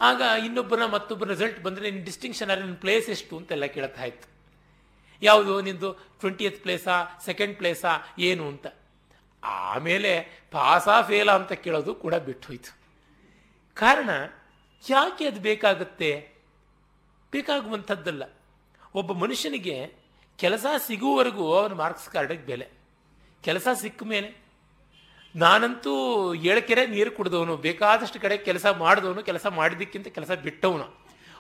[0.02, 4.28] ಆಗ ಇನ್ನೊಬ್ಬರ ಮತ್ತೊಬ್ಬರ ರಿಸಲ್ಟ್ ಬಂದರೆ ನಿನ್ನ ಡಿಸ್ಟಿಂಕ್ಷನ್ ಅಲ್ಲಿ ನಿನ್ನ ಪ್ಲೇಸ್ ಎಷ್ಟು ಅಂತೆಲ್ಲ ಕೇಳ್ತಾ ಇತ್ತು.
[5.22, 5.62] ಯಾವುದು?
[5.62, 8.68] ನಿಂದು ಟ್ವೆಂಟಿಯತ್ ಪ್ಲೇಸಾ ಸೆಕೆಂಡ್ ಪ್ಲೇಸಾ ಏನು ಅಂತ.
[9.44, 10.12] ಆಮೇಲೆ
[10.52, 12.72] ಪಾಸಾ ಫೇಲಾ ಅಂತ ಕೇಳೋದು ಕೂಡ ಬಿಟ್ಟು ಹೋಯ್ತು
[13.76, 14.10] ಕಾರಣ
[14.90, 16.33] ಯಾಕೆ ಅದು ಬೇಕಾಗುತ್ತೆ?
[17.36, 18.24] ಬೇಕಾಗುವಂಥದ್ದಲ್ಲ.
[18.96, 19.76] ಒಬ್ಬ ಮನುಷ್ಯನಿಗೆ
[20.40, 22.68] ಕೆಲಸ ಸಿಗುವವರೆಗೂ ಅವನ ಮಾರ್ಕ್ಸ್ ಕಾರ್ಡಿಗೆ ಬೆಲೆ.
[23.44, 24.30] ಕೆಲಸ ಸಿಕ್ಕ ಮೇಲೆ
[25.36, 25.94] ನಾನಂತೂ
[26.50, 30.88] ಏಳಕೆರೆ ನೀರು ಕುಡಿದವನು, ಬೇಕಾದಷ್ಟು ಕಡೆ ಕೆಲಸ ಮಾಡಿದವನು, ಕೆಲಸ ಮಾಡಿದ್ದಕ್ಕಿಂತ ಕೆಲಸ ಬಿಟ್ಟವನು.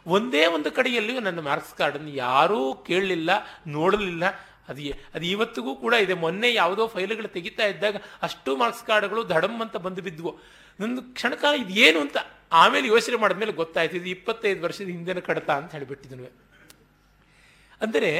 [0.07, 3.31] ಒಂದೇ ಒಂದು ಕಡೆಯಲ್ಲಿಯೂ ನನ್ನ ಮಾರ್ಕ್ಸ್ ಕಾರ್ಡನ್ನು ಯಾರೂ ಕೇಳಲಿಲ್ಲ,
[3.67, 4.25] ನೋಡಲಿಲ್ಲ.
[4.69, 4.81] ಅದು
[5.15, 6.15] ಅದು ಇವತ್ತಿಗೂ ಕೂಡ ಇದೆ.
[6.23, 10.31] ಮೊನ್ನೆ ಯಾವುದೋ ಫೈಲ್ಗಳು ತೆಗಿತಾ ಇದ್ದಾಗ ಅಷ್ಟು ಮಾರ್ಕ್ಸ್ ಕಾರ್ಡ್ಗಳು ಧಡಮ್ ಅಂತ ಬಂದು ಬಿದ್ದವು
[10.79, 12.17] ನನ್ನ ಕ್ಷಣಕಾಲ ಇದೇನು ಅಂತ
[12.59, 16.29] ಆಮೇಲೆ ಯೋಚನೆ ಮಾಡಿದ್ಮೇಲೆ ಗೊತ್ತಾಯ್ತು, ಇದು ಇಪ್ಪತ್ತೈದು ವರ್ಷದ ಹಿಂದಿನ ಕಡತ ಅಂತ ಹೇಳಿಬಿಟ್ಟಿದ್ನು
[17.81, 18.11] ಅಂದರೆ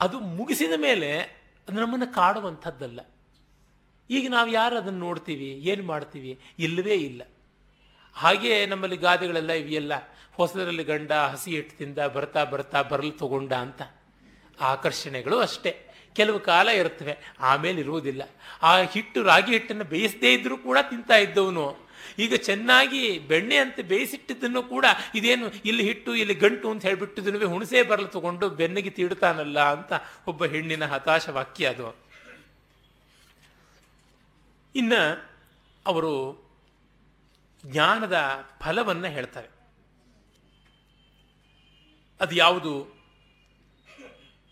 [0.00, 1.08] ಅದು ಮುಗಿಸಿದ ಮೇಲೆ
[1.68, 3.00] ಅದು ನಮ್ಮನ್ನು ಕಾಡುವಂಥದ್ದಲ್ಲ.
[4.10, 6.32] ಈಗ ನಾವು ಯಾರು ಅದನ್ನು ನೋಡ್ತೀವಿ, ಏನು ಮಾಡ್ತೀವಿ?
[6.66, 7.22] ಇಲ್ಲವೇ ಇಲ್ಲ.
[8.16, 9.94] ಹಾಗೆ ನಮ್ಮಲ್ಲಿ ಗಾದೆಗಳೆಲ್ಲ ಇವೆಯಲ್ಲ,
[10.38, 13.82] ಹೊಸದರಲ್ಲಿ ಗಂಡ ಹಸಿ ಹಿಟ್ಟು ತಿಂದ, ಬರ್ತಾ ಬರ್ತಾ ಬರಲು ತಗೊಂಡ ಅಂತ.
[14.70, 15.72] ಆಕರ್ಷಣೆಗಳು ಅಷ್ಟೇ.
[16.16, 17.14] ಕೆಲವು ಕಾಲ ಇರುತ್ತವೆ
[17.50, 18.22] ಆಮೇಲೆ ಇರುವುದಿಲ್ಲ
[18.68, 21.66] ಆ ಹಿಟ್ಟು, ರಾಗಿ ಹಿಟ್ಟನ್ನು ಬೇಯಿಸದೇ ಇದ್ದರೂ ಕೂಡ ತಿಂತಾ ಇದ್ದವನು.
[22.18, 28.06] ಈಗ ಚೆನ್ನಾಗಿ ಬೆಣ್ಣೆ ಅಂತ ಬೇಯಿಸಿಟ್ಟಿದ್ದನ್ನು ಕೂಡ ಇದೇನು ಇಲ್ಲಿ ಹಿಟ್ಟು, ಇಲ್ಲಿ ಗಂಟು ಅಂತ ಹೇಳಿಬಿಟ್ಟಿದ್ದನ್ನು ಹುಣಸೆ ಬರಲು
[28.06, 29.92] ತಗೊಂಡು ಬೆನ್ನಿಗೆ ತೀಡ್ತಾನಲ್ಲ ಅಂತ
[30.26, 31.96] ಒಬ್ಬ ಹೆಣ್ಣಿನ ಹತಾಶ ವಾಕ್ಯ ಅದು.
[34.74, 34.92] ಇನ್ನ
[35.86, 36.48] ಅವರು
[37.66, 38.16] ಜ್ಞಾನದ
[38.60, 39.48] ಫಲವನ್ನ ಹೇಳ್ತಾರೆ.
[42.20, 42.98] ಅದು ಯಾವುದು?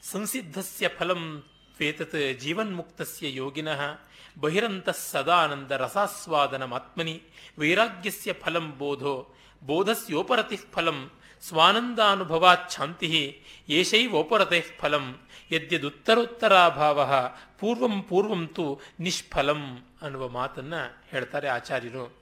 [0.02, 1.44] ಸಂಸಿದ್ಧಸ್ಯ ಫಲಂ
[1.80, 4.05] ವೇತತ್ ಜೀವನ್ಮುಕ್ತಸ್ಯ ಯೋಗಿನಃ.
[4.38, 7.22] ಬಹಿರಂತ ಸದಾನಂದ ರಸಾಸ್ವಾದನ ಆತ್ಮನಿ
[7.58, 9.34] ವೈರಾಗ್ಯಸ್ಯ ಫಲಂ ಬೋಧೋ,
[9.66, 15.18] ಬೋಧಸ್ಯೋಪರತಿ ಫಲಂ ಸ್ವಾನಂದಾನುಭವಾಚ್ಛಾಂತಿ ಏಷೈವೋಪರತೆ ಫಲಂ,
[15.52, 17.12] ಯದ್ಯದುತ್ತರೋತ್ತರಾಭಾವ
[17.58, 20.74] ಪೂರ್ವಂ ಪೂರ್ವಂ ತು ನಿಷ್ಫಲಂ ಅನ್ನುವ ಮಾತನ್ನ
[21.10, 22.16] ಹೇಳ್ತಾರೆ ಆಚಾರ್ಯರು.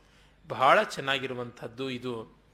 [0.49, 2.45] ಬಹಳ ಚೆನ್ನಾಗಿರುವಂಥದ್ದು ಇದು.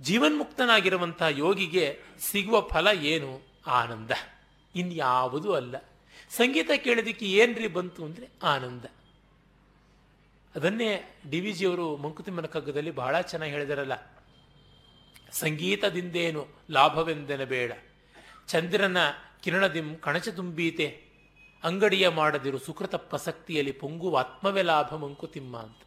[0.00, 3.48] ಜೀವನ್ಮುಕ್ತನಾಗಿರುವಂತಹ ಯೋಗಿಗೆ ಸಿಗುವ ಫಲ ಏನು?
[3.66, 4.10] ಆನಂದ.
[4.74, 5.76] ಇನ್ಯಾವುದೂ ಅಲ್ಲ.
[6.36, 8.84] ಸಂಗೀತ ಕೇಳೋದಕ್ಕೆ ಏನ್ರಿ ಬಂತು ಅಂದರೆ ಆನಂದ.
[10.54, 10.90] ಅದನ್ನೇ
[11.30, 13.96] ಡಿ ವಿ ಜಿಯವರು ಮಂಕುತಿಮ್ಮನ ಕಗ್ಗದಲ್ಲಿ ಬಹಳ ಚೆನ್ನಾಗಿ ಹೇಳಿದಾರಲ್ಲ,
[15.40, 17.72] ಸಂಗೀತದಿಂದೇನು ಲಾಭವೆಂದೆನ ಬೇಡ.
[18.48, 18.98] ಚಂದ್ರನ
[19.44, 20.86] ಕಿರಣದಿಂ ಕಣಚ ತುಂಬೀತೆ,
[21.62, 25.80] ಅಂಗಡಿಯ ಮಾಡದಿರು ಸುಕೃತ ಪ್ರಸಕ್ತಿಯಲ್ಲಿ ಪೊಂಗುವ ಆತ್ಮವೇ ಲಾಭ ಮಂಕುತಿಮ್ಮ ಅಂತ.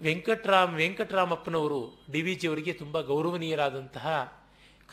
[0.00, 1.80] ವೆಂಕಟರಾಮ್, ವೆಂಕಟರಾಮಪ್ಪನವರು
[2.12, 4.08] ಡಿ ವಿ ಜಿಯವರಿಗೆ ತುಂಬ ಗೌರವನೀಯರಾದಂತಹ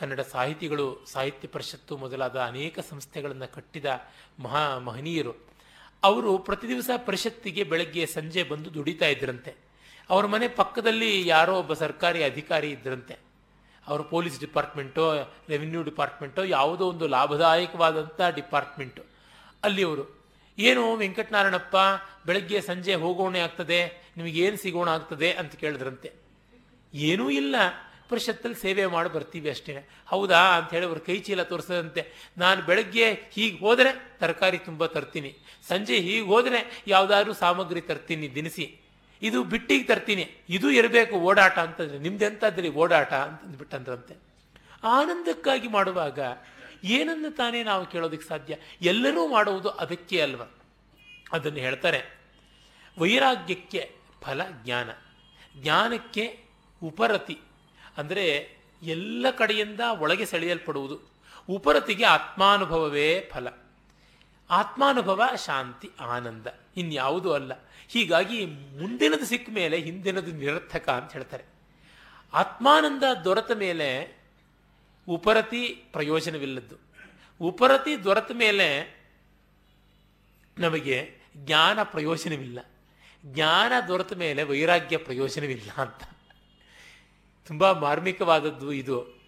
[0.00, 3.84] ಕನ್ನಡ ಸಾಹಿತಿಗಳು, ಸಾಹಿತ್ಯ ಪರಿಷತ್ತು ಮೊದಲಾದ ಅನೇಕ ಸಂಸ್ಥೆಗಳನ್ನು ಕಟ್ಟಿದ
[4.38, 5.34] ಮಹಾ ಮಹನೀಯರು.
[6.02, 9.54] ಅವರು ಪ್ರತಿ ದಿವಸ ಪರಿಷತ್ತಿಗೆ ಬೆಳಗ್ಗೆ ಸಂಜೆ ಬಂದು ದುಡಿತಾ ಇದ್ರಂತೆ.
[10.10, 13.16] ಅವ್ರ ಮನೆ ಪಕ್ಕದಲ್ಲಿ ಯಾರೋ ಒಬ್ಬ ಸರ್ಕಾರಿ ಅಧಿಕಾರಿ ಇದ್ರಂತೆ.
[13.86, 19.02] ಅವರು ಪೊಲೀಸ್ ಡಿಪಾರ್ಟ್ಮೆಂಟೋ, ರೆವಿನ್ಯೂ ಡಿಪಾರ್ಟ್ಮೆಂಟೋ, ಯಾವುದೋ ಒಂದು ಲಾಭದಾಯಕವಾದಂಥ ಡಿಪಾರ್ಟ್ಮೆಂಟು.
[19.62, 20.24] ಅಲ್ಲಿ ಅವರು,
[20.58, 21.76] ಏನು ವೆಂಕಟನಾರಾಯಣಪ್ಪ,
[22.26, 25.32] ಬೆಳಗ್ಗೆ ಸಂಜೆ ಹೋಗೋಣ ಆಗ್ತದೆ, ನಿಮಗೇನು ಸಿಗೋಣ ಆಗ್ತದೆ?
[25.32, 26.12] ಅಂತ ಕೇಳಿದ್ರಂತೆ.
[26.94, 27.54] ಏನೂ ಇಲ್ಲ.
[28.10, 29.88] ಪರಿಷತ್ತಲ್ಲಿ ಸೇವೆ ಮಾಡಿ ಬರ್ತೀವಿ ಅಷ್ಟೇ.
[30.06, 32.12] ಹೌದಾ ಅಂತ ಹೇಳಿ ಅವ್ರ ಕೈ ಚೀಲ ತೋರಿಸದಂತೆ.
[32.38, 35.36] ನಾನು ಬೆಳಗ್ಗೆ ಹೀಗೆ ಹೋದರೆ ತರಕಾರಿ ತುಂಬ ತರ್ತೀನಿ.
[35.68, 38.80] ಸಂಜೆ ಹೀಗೆ ಹೋದರೆ ಯಾವುದಾದ್ರೂ ಸಾಮಗ್ರಿ ತರ್ತೀನಿ ದಿನಸಿ.
[39.22, 40.30] ಇದು ಬಿಟ್ಟಿಗೆ ತರ್ತೀನಿ.
[40.48, 41.98] ಇದು ಇರಬೇಕು ಓಡಾಟ ಅಂತಂದ್ರೆ.
[41.98, 44.14] ನಿಮ್ದೆಂತದ್ರಿ ಓಡಾಟ ಅಂತಂದ್ಬಿಟ್ಟಂದ್ರಂತೆ.
[44.84, 46.18] ಆನಂದಕ್ಕಾಗಿ ಮಾಡುವಾಗ
[46.84, 48.56] ಏನನ್ನು ತಾನೇ ನಾವು ಕೇಳೋದಕ್ಕೆ ಸಾಧ್ಯ?
[48.82, 50.42] ಎಲ್ಲರೂ ಮಾಡುವುದು ಅದಕ್ಕೆ ಅಲ್ವ?
[51.32, 52.20] ಅದನ್ನು ಹೇಳ್ತಾರೆ.
[52.98, 53.92] ವೈರಾಗ್ಯಕ್ಕೆ
[54.22, 54.90] ಫಲ ಜ್ಞಾನ.
[55.56, 56.44] ಜ್ಞಾನಕ್ಕೆ
[56.82, 57.38] ಉಪರತಿ.
[57.96, 61.00] ಅಂದರೆ ಎಲ್ಲ ಕಡೆಯಿಂದ ಒಳಗೆ ಸೆಳೆಯಲ್ಪಡುವುದು.
[61.48, 63.48] ಉಪರತಿಗೆ ಆತ್ಮಾನುಭವವೇ ಫಲ.
[64.50, 66.46] ಆತ್ಮಾನುಭವ, ಶಾಂತಿ, ಆನಂದ.
[66.76, 67.52] ಇನ್ಯಾವುದೂ ಅಲ್ಲ.
[67.88, 71.44] ಹೀಗಾಗಿ ಮುಂದಿನದು ಸಿಕ್ಕ ಮೇಲೆ ಹಿಂದಿನದು ನಿರರ್ಥಕ ಅಂತ ಹೇಳ್ತಾರೆ.
[72.34, 74.18] ಆತ್ಮಾನಂದ ದೊರೆತ ಮೇಲೆ
[75.08, 76.76] ಉಪರತಿ ಪ್ರಯೋಜನವಿಲ್ಲದ್ದು.
[77.40, 79.00] ಉಪರತಿ ದೊರೆತ ಮೇಲೆ
[80.58, 82.58] ನಮಗೆ ಜ್ಞಾನ ಪ್ರಯೋಜನವಿಲ್ಲ.
[83.24, 86.19] ಜ್ಞಾನ ದೊರೆತ ಮೇಲೆ ವೈರಾಗ್ಯ ಪ್ರಯೋಜನವಿಲ್ಲ ಅಂತ.
[87.50, 89.20] ತುಂಬ ಮಾರ್ಮಿಕವಾದದ್ದು ಇದು.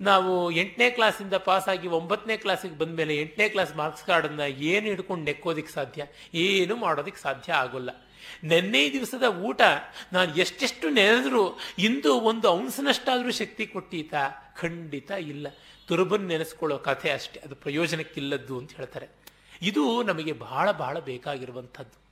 [0.00, 5.72] ನಾವು ಎಂಟನೇ ಕ್ಲಾಸಿಂದ ಪಾಸಾಗಿ ಒಂಬತ್ತನೇ ಕ್ಲಾಸಿಗೆ ಬಂದ ಮೇಲೆ ಎಂಟನೇ ಕ್ಲಾಸ್ ಮಾರ್ಕ್ಸ್ ಕಾರ್ಡನ್ನು ಏನು ಹಿಡ್ಕೊಂಡು ನೆಕ್ಕೋದಿಕ್ಕೆ
[5.72, 6.06] ಸಾಧ್ಯ?
[6.34, 7.90] ಏನು ಮಾಡೋದಕ್ಕೆ ಸಾಧ್ಯ ಆಗೋಲ್ಲ.
[8.44, 9.60] ನೆನ್ನೆ ದಿವಸದ ಊಟ
[10.12, 14.14] ನಾನು ಎಷ್ಟೆಷ್ಟು ನೆನೆದರೂ ಇಂದು ಒಂದು ಅಂಶನಷ್ಟಾದರೂ ಶಕ್ತಿ ಕೊಟ್ಟೀತ?
[14.60, 15.46] ಖಂಡಿತ ಇಲ್ಲ.
[15.88, 17.40] ತುರುಬನ್ ನೆನೆಸ್ಕೊಳ್ಳೋ ಕಥೆ ಅಷ್ಟೇ.
[17.40, 19.08] ಅದು ಪ್ರಯೋಜನಕ್ಕಿಲ್ಲದ್ದು ಅಂತ ಹೇಳ್ತಾರೆ.
[19.62, 22.04] ಇದು ನಮಗೆ ಬಹಳ ಬಹಳ ಬೇಕಾಗಿರುವಂಥದ್ದು.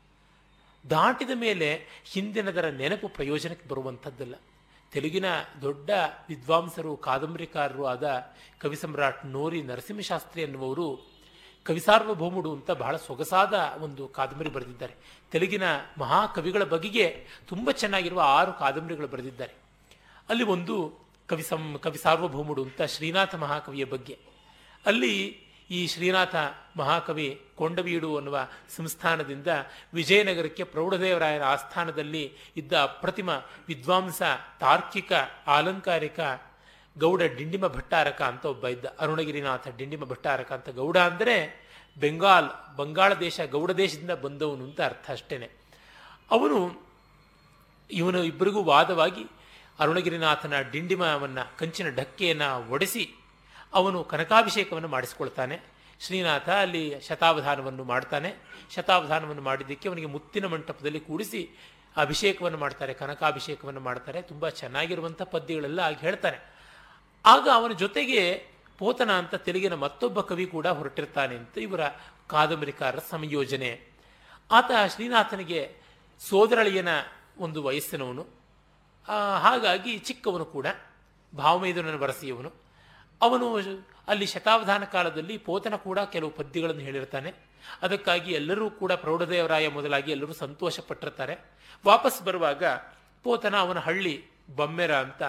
[0.90, 1.80] ದಾಟಿದ ಮೇಲೆ
[2.12, 4.34] ಹಿಂದಿನದರ ನೆನಪು ಪ್ರಯೋಜನಕ್ಕೆ ಬರುವಂಥದ್ದಲ್ಲ.
[4.92, 5.24] ತೆಲುಗಿನ
[5.62, 5.90] ದೊಡ್ಡ
[6.28, 11.12] ವಿದ್ವಾಂಸರು, ಕಾದಂಬರಿಕಾರರು ಆದ ಕವಿ ಸಮ್ರಾಟ್ ನೋರಿ ನರಸಿಂಹಶಾಸ್ತ್ರಿ ಎನ್ನುವರು
[11.64, 14.94] ಕವಿಸಾರ್ವಭೌಮುಡು ಅಂತ ಬಹಳ ಸೊಗಸಾದ ಒಂದು ಕಾದಂಬರಿ ಬರೆದಿದ್ದಾರೆ.
[15.30, 15.62] ತೆಲುಗಿನ
[15.98, 19.52] ಮಹಾಕವಿಗಳ ಬಗೆಗೆ ತುಂಬ ಚೆನ್ನಾಗಿರುವ ಆರು ಕಾದಂಬರಿಗಳು ಬರೆದಿದ್ದಾರೆ.
[20.28, 20.94] ಅಲ್ಲಿ ಒಂದು
[21.26, 24.18] ಕವಿ ಸಂ ಕವಿ ಸಾರ್ವಭೌಮುಡು ಅಂತ ಶ್ರೀನಾಥ ಮಹಾಕವಿಯ ಬಗ್ಗೆ.
[24.86, 26.34] ಅಲ್ಲಿ ಈ ಶ್ರೀನಾಥ
[26.76, 29.46] ಮಹಾಕವಿ ಕೊಂಡವೀಡು ಅನ್ನುವ ಸಂಸ್ಥಾನದಿಂದ
[29.94, 33.30] ವಿಜಯನಗರಕ್ಕೆ ಪ್ರೌಢದೇವರಾಯನ ಆಸ್ಥಾನದಲ್ಲಿ ಇದ್ದ ಅಪ್ರತಿಮ
[33.68, 34.22] ವಿದ್ವಾಂಸ,
[34.60, 35.12] ತಾರ್ಕಿಕ,
[35.46, 36.20] ಆಲಂಕಾರಿಕ
[36.98, 38.84] ಗೌಡ ಡಿಂಡಿಮ ಭಟ್ಟಾರಕ ಅಂತ ಒಬ್ಬ ಇದ್ದ.
[38.98, 41.36] ಅರುಣಗಿರಿನಾಥ ಡಿಂಡಿಮ ಭಟ್ಟಾರಕ ಅಂತ ಗೌಡ ಅಂದರೆ
[41.98, 45.50] ಬೆಂಗಾಲ್, ಬಂಗಾಳ ದೇಶ, ಗೌಡ ದೇಶದಿಂದ ಬಂದವನು ಅಂತ ಅರ್ಥ ಅಷ್ಟೇನೆ.
[46.30, 46.58] ಅವನು
[47.90, 49.24] ಇವನು ಇಬ್ಬರಿಗೂ ವಾದವಾಗಿ
[49.80, 53.21] ಅರುಣಗಿರಿನಾಥನ ಡಿಂಡಿಮವನ್ನು ಕಂಚಿನ ಢಕ್ಕೆಯನ್ನು ಒಡೆಸಿ
[53.74, 55.60] ಅವನು ಕನಕಾಭಿಷೇಕವನ್ನು ಮಾಡಿಸ್ಕೊಳ್ತಾನೆ.
[56.00, 58.34] ಶ್ರೀನಾಥ ಅಲ್ಲಿ ಶತಾವಧಾನವನ್ನು ಮಾಡ್ತಾನೆ.
[58.74, 61.50] ಶತಾವಧಾನವನ್ನು ಮಾಡಿದ್ದಕ್ಕೆ ಅವನಿಗೆ ಮುತ್ತಿನ ಮಂಟಪದಲ್ಲಿ ಕೂಡಿಸಿ
[61.96, 64.22] ಅಭಿಷೇಕವನ್ನು ಮಾಡ್ತಾರೆ, ಕನಕಾಭಿಷೇಕವನ್ನು ಮಾಡ್ತಾರೆ.
[64.22, 66.38] ತುಂಬ ಚೆನ್ನಾಗಿರುವಂಥ ಪದ್ಯಗಳೆಲ್ಲ ಆಗಿ ಹೇಳ್ತಾನೆ.
[67.26, 68.46] ಆಗ ಅವನ ಜೊತೆಗೆ
[68.78, 71.80] ಪೋತನ ಅಂತ ತೆಲುಗಿನ ಮತ್ತೊಬ್ಬ ಕವಿ ಕೂಡ ಹೊರಟಿರ್ತಾನೆ ಅಂತ ಇವರ
[72.28, 73.70] ಕಾದಂಬರಿಕಾರರ ಸಂಯೋಜನೆ
[74.50, 75.60] ಆತ ಶ್ರೀನಾಥನಿಗೆ
[76.20, 76.88] ಸೋದರಳಿಯನ
[77.38, 78.26] ಒಂದು ವಯಸ್ಸಿನವನು.
[79.42, 80.66] ಹಾಗಾಗಿ ಚಿಕ್ಕವನು ಕೂಡ
[81.36, 82.61] ಭಾವಮೈದನನ್ನು ಬರಸಿಯವನು
[83.22, 83.56] ಅವನು
[84.08, 87.34] ಅಲ್ಲಿ ಶತಾವಧಾನ ಕಾಲದಲ್ಲಿ ಪೋತನ ಕೂಡ ಕೆಲವು ಪದ್ಯಗಳನ್ನು ಹೇಳಿರ್ತಾನೆ.
[87.82, 91.38] ಅದಕ್ಕಾಗಿ ಎಲ್ಲರೂ ಕೂಡ ಪ್ರೌಢದೇವರಾಯ ಮೊದಲಾಗಿ ಎಲ್ಲರೂ ಸಂತೋಷ ಪಟ್ಟಿರ್ತಾರೆ
[91.86, 92.64] ವಾಪಸ್ ಬರುವಾಗ
[93.22, 94.24] ಪೋತನ ಅವನ ಹಳ್ಳಿ
[94.56, 95.22] ಬಮ್ಮೆರ ಅಂತ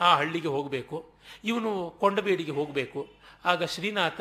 [0.00, 1.14] ಆ ಹಳ್ಳಿಗೆ ಹೋಗಬೇಕು.
[1.44, 3.14] ಇವನು ಕೊಂಡಬೇಡಿಗೆ ಹೋಗಬೇಕು.
[3.44, 4.20] ಆಗ ಶ್ರೀನಾಥ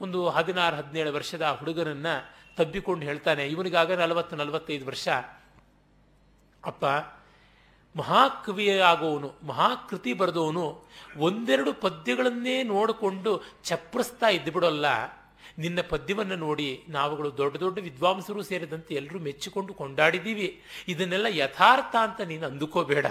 [0.00, 2.06] ಒಂದು ಹದಿನಾರು, ಹದಿನೇಳು ವರ್ಷದ ಆ ಹುಡುಗನನ್ನ
[2.56, 5.08] ತಬ್ಬಿಕೊಂಡು ಹೇಳ್ತಾನೆ, ಇವನಿಗಾಗ ನಲವತ್ತು, ನಲವತ್ತೈದು ವರ್ಷ.
[6.64, 6.84] ಅಪ್ಪ
[7.98, 10.66] ಮಹಾಕವಿ ಆಗೋವನು ಮಹಾಕೃತಿ ಬರೆದವನು,
[11.18, 13.32] ಒಂದೆರಡು ಪದ್ಯಗಳನ್ನೇ ನೋಡಿಕೊಂಡು
[13.64, 14.86] ಚಪ್ಪರಿಸ್ತಾ ಇದ್ದುಬಿಡೋಲ್ಲ
[15.58, 20.48] ನಿನ್ನ ಪದ್ಯವನ್ನು ನೋಡಿ ನಾವುಗಳು ದೊಡ್ಡ ದೊಡ್ಡ ವಿದ್ವಾಂಸರು ಸೇರಿದಂತೆ ಎಲ್ಲರೂ ಮೆಚ್ಚಿಕೊಂಡು ಕೊಂಡಾಡಿದ್ದೀವಿ.
[20.88, 23.06] ಇದನ್ನೆಲ್ಲ ಯಥಾರ್ಥ ಅಂತ ನೀನು ಅಂದುಕೋಬೇಡ.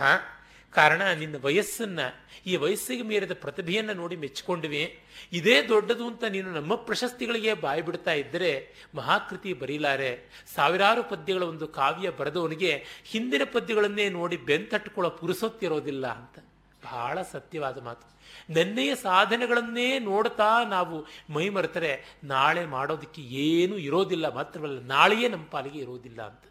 [0.72, 5.00] ಕಾರಣ ನಿನ್ನ ವಯಸ್ಸನ್ನು, ಈ ವಯಸ್ಸಿಗೆ ಮೀರಿದ ಪ್ರತಿಭೆಯನ್ನು ನೋಡಿ ಮೆಚ್ಚಿಕೊಂಡಿವೆ.
[5.34, 10.44] ಇದೇ ದೊಡ್ಡದು ಅಂತ ನೀನು ನಮ್ಮ ಪ್ರಶಸ್ತಿಗಳಿಗೆ ಬಾಯಿ ಬಿಡ್ತಾ ಇದ್ದರೆ ಮಹಾಕೃತಿ ಬರೀಲಾರೆ.
[10.56, 16.40] ಸಾವಿರಾರು ಪದ್ಯಗಳ ಒಂದು ಕಾವ್ಯ ಬರೆದವನಿಗೆ ಹಿಂದಿನ ಪದ್ಯಗಳನ್ನೇ ನೋಡಿ ಬೆಂತಟ್ಕೊಳ್ಳೋ ಪುರುಸೊತ್ತಿರೋದಿಲ್ಲ ಅಂತ.
[16.86, 18.18] ಬಹಳ ಸತ್ಯವಾದ ಮಾತು.
[18.54, 26.22] ನೆನ್ನೆಯ ಸಾಧನೆಗಳನ್ನೇ ನೋಡ್ತಾ ನಾವು ಮೈ ಮರೆತರೆ, ನಾಳೆ ಮಾಡೋದಕ್ಕೆ ಏನೂ ಇರೋದಿಲ್ಲ, ಮಾತ್ರವಲ್ಲ ನಾಳೆಯೇ ನಮ್ಮ ಪಾಲಿಗೆ ಇರೋದಿಲ್ಲ
[26.22, 26.44] ಅಂತ.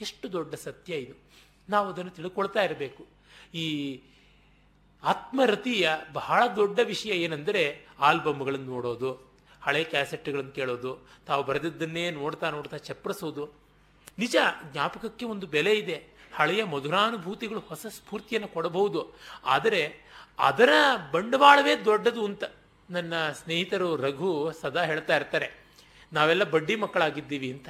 [0.00, 1.14] ಎಷ್ಟು ದೊಡ್ಡ ಸತ್ಯ ಇದು.
[1.68, 3.19] ನಾವು ಅದನ್ನು ತಿಳ್ಕೊಳ್ತಾ ಇರಬೇಕು.
[3.54, 4.00] ಈ
[5.02, 9.30] ಆತ್ಮರತಿಯ ಬಹಳ ದೊಡ್ಡ ವಿಷಯ ಏನೆಂದರೆ ಆಲ್ಬಮ್ಗಳನ್ನು ನೋಡೋದು,
[9.62, 13.52] ಹಳೆ ಕ್ಯಾಸೆಟ್ಗಳನ್ನು ಕೇಳೋದು, ತಾವು ಬರೆದಿದ್ದನ್ನೇ ನೋಡ್ತಾ ನೋಡ್ತಾ ಚಪ್ಪರಿಸೋದು.
[14.18, 14.36] ನಿಜ,
[14.72, 16.20] ಜ್ಞಾಪಕಕ್ಕೆ ಒಂದು ಬೆಲೆ ಇದೆ.
[16.34, 19.16] ಹಳೆಯ ಮಧುರಾನುಭೂತಿಗಳು ಹೊಸ ಸ್ಫೂರ್ತಿಯನ್ನು ಕೊಡಬಹುದು.
[19.44, 20.68] ಆದರೆ ಅದರ
[21.12, 22.44] ಬಂಡವಾಳವೇ ದೊಡ್ಡದು ಅಂತ
[22.90, 25.64] ನನ್ನ ಸ್ನೇಹಿತರು ರಘು ಸದಾ ಹೇಳ್ತಾ ಇರ್ತಾರೆ.
[26.12, 27.68] ನಾವೆಲ್ಲ ಬಡ್ಡಿ ಮಕ್ಕಳಾಗಿದ್ದೀವಿ ಅಂತ.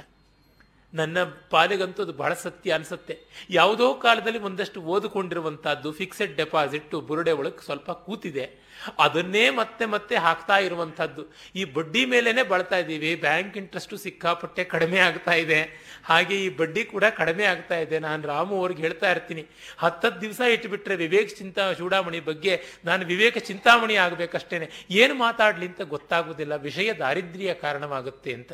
[0.93, 3.19] ನನ್ನ ಪಾಲಿಗಂತೂ ಅದು ಬಹಳ ಸತ್ಯ ಅನಿಸುತ್ತೆ.
[3.49, 8.61] ಯಾವುದೋ ಕಾಲದಲ್ಲಿ ಒಂದಷ್ಟು ಓದಿಕೊಂಡಿರುವಂತಹದ್ದು ಫಿಕ್ಸೆಡ್ ಡೆಪಾಸಿಟ್ ಬುರುಡೆ ಒಳಗೆ ಸ್ವಲ್ಪ ಕೂತಿದೆ.
[8.99, 11.33] ಅದನ್ನೇ ಮತ್ತೆ ಮತ್ತೆ ಹಾಕ್ತಾ ಇರುವಂಥದ್ದು.
[11.55, 13.15] ಈ ಬಡ್ಡಿ ಮೇಲೇನೆ ಬಳತಾ ಇದ್ದೀವಿ.
[13.15, 15.59] ಬ್ಯಾಂಕ್ ಇಂಟ್ರೆಸ್ಟು ಸಿಕ್ಕಾಪಟ್ಟೆ ಕಡಿಮೆ ಆಗ್ತಾ ಇದೆ.
[16.03, 17.99] ಹಾಗೆ ಈ ಬಡ್ಡಿ ಕೂಡ ಕಡಿಮೆ ಆಗ್ತಾ ಇದೆ.
[17.99, 19.45] ನಾನು ರಾಮು ಅವ್ರಿಗೆ ಹೇಳ್ತಾ ಇರ್ತೀನಿ.
[19.77, 24.69] ಹತ್ತತ್ತು ದಿವಸ ಇಟ್ಬಿಟ್ರೆ ವಿವೇಕ್ ಚಿಂತಾ ಚೂಡಾಮಣಿ ಬಗ್ಗೆ ನಾನು ವಿವೇಕ ಚಿಂತಾಮಣಿ ಆಗಬೇಕಷ್ಟೇನೆ.
[24.89, 26.55] ಏನು ಮಾತಾಡಲಿ ಅಂತ ಗೊತ್ತಾಗೋದಿಲ್ಲ.
[26.55, 28.53] ವಿಷಯ ದಾರಿದ್ರ್ಯ ಕಾರಣವಾಗುತ್ತೆ ಅಂತ.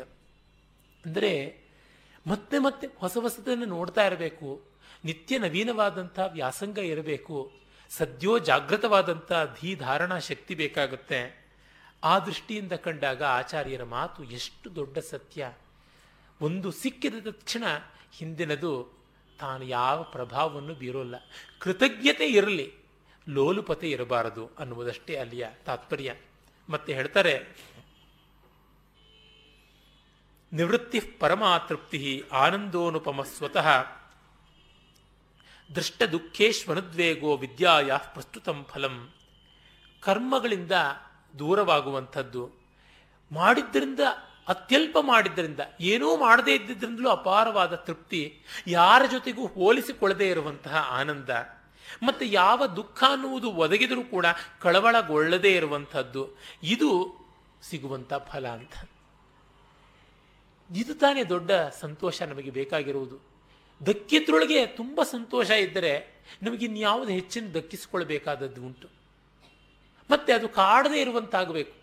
[1.04, 1.67] ಅಂದರೆ
[2.28, 4.62] ಮತ್ತೆ ಮತ್ತೆ ಹೊಸ ಹೊಸದನ್ನು ನೋಡ್ತಾ ಇರಬೇಕು.
[5.04, 7.52] ನಿತ್ಯ ನವೀನವಾದಂಥ ವ್ಯಾಸಂಗ ಇರಬೇಕು.
[7.90, 11.48] ಸದ್ಯೋ ಜಾಗೃತವಾದಂಥ ಧೀ ಧಾರಣಾ ಶಕ್ತಿ ಬೇಕಾಗುತ್ತೆ.
[12.04, 15.52] ಆ ದೃಷ್ಟಿಯಿಂದ ಕಂಡಾಗ ಆಚಾರ್ಯರ ಮಾತು ಎಷ್ಟು ದೊಡ್ಡ ಸತ್ಯ.
[16.40, 17.64] ಒಂದು ಸಿಕ್ಕಿದ ತಕ್ಷಣ
[18.12, 18.98] ಹಿಂದಿನದು
[19.40, 21.14] ತಾನು ಯಾವ ಪ್ರಭಾವವನ್ನು ಬೀರೋಲ್ಲ.
[21.58, 22.72] ಕೃತಜ್ಞತೆ ಇರಲಿ,
[23.28, 26.14] ಲೋಲುಪತೆ ಇರಬಾರದು ಅನ್ನುವುದಷ್ಟೇ ಅಲ್ಲಿಯ ತಾತ್ಪರ್ಯ.
[26.68, 27.56] ಮತ್ತೆ ಹೇಳ್ತಾರೆ
[30.52, 33.68] ನಿವೃತ್ತಿ ಪರಮಾತೃಪ್ತಿ ಆನಂದೋನುಪಮ ಸ್ವತಃ
[35.74, 39.10] ದೃಷ್ಟ ದುಃಖೇಶ್ವನುದ್ವೇಗೋ ವಿದ್ಯಾಯ ಪ್ರಸ್ತುತಂ ಫಲಂ.
[40.00, 40.72] ಕರ್ಮಗಳಿಂದ
[41.38, 42.50] ದೂರವಾಗುವಂಥದ್ದು.
[43.32, 44.00] ಮಾಡಿದ್ದರಿಂದ,
[44.48, 51.28] ಅತ್ಯಲ್ಪ ಮಾಡಿದ್ದರಿಂದ, ಏನೂ ಮಾಡದೇ ಇದ್ದಿದ್ದರಿಂದಲೂ ಅಪಾರವಾದ ತೃಪ್ತಿ ಯಾರ ಜೊತೆಗೂ ಹೋಲಿಸಿಕೊಳ್ಳದೇ ಇರುವಂತಹ ಆನಂದ.
[52.02, 54.26] ಮತ್ತು ಯಾವ ದುಃಖ ಅನ್ನುವುದು ಒದಗಿದರೂ ಕೂಡ
[54.60, 56.28] ಕಳವಳಗೊಳ್ಳದೇ ಇರುವಂಥದ್ದು.
[56.62, 57.16] ಇದು
[57.62, 58.72] ಸಿಗುವಂಥ ಫಲ ಅಂತ.
[60.70, 61.50] ಇದು ತಾನೇ ದೊಡ್ಡ
[61.80, 63.16] ಸಂತೋಷ ನಮಗೆ ಬೇಕಾಗಿರುವುದು.
[63.80, 65.92] ದಕ್ಕಿದ್ರೊಳಗೆ ತುಂಬ ಸಂತೋಷ ಇದ್ದರೆ
[66.42, 68.88] ನಮಗೆ ಇನ್ಯಾವುದು ಹೆಚ್ಚಿನ ದಕ್ಕಿಸಿಕೊಳ್ಬೇಕಾದದ್ದು ಉಂಟು.
[70.10, 71.74] ಮತ್ತೆ ಅದು ಕಾಡದೇ ಇರುವಂತಾಗಬೇಕು.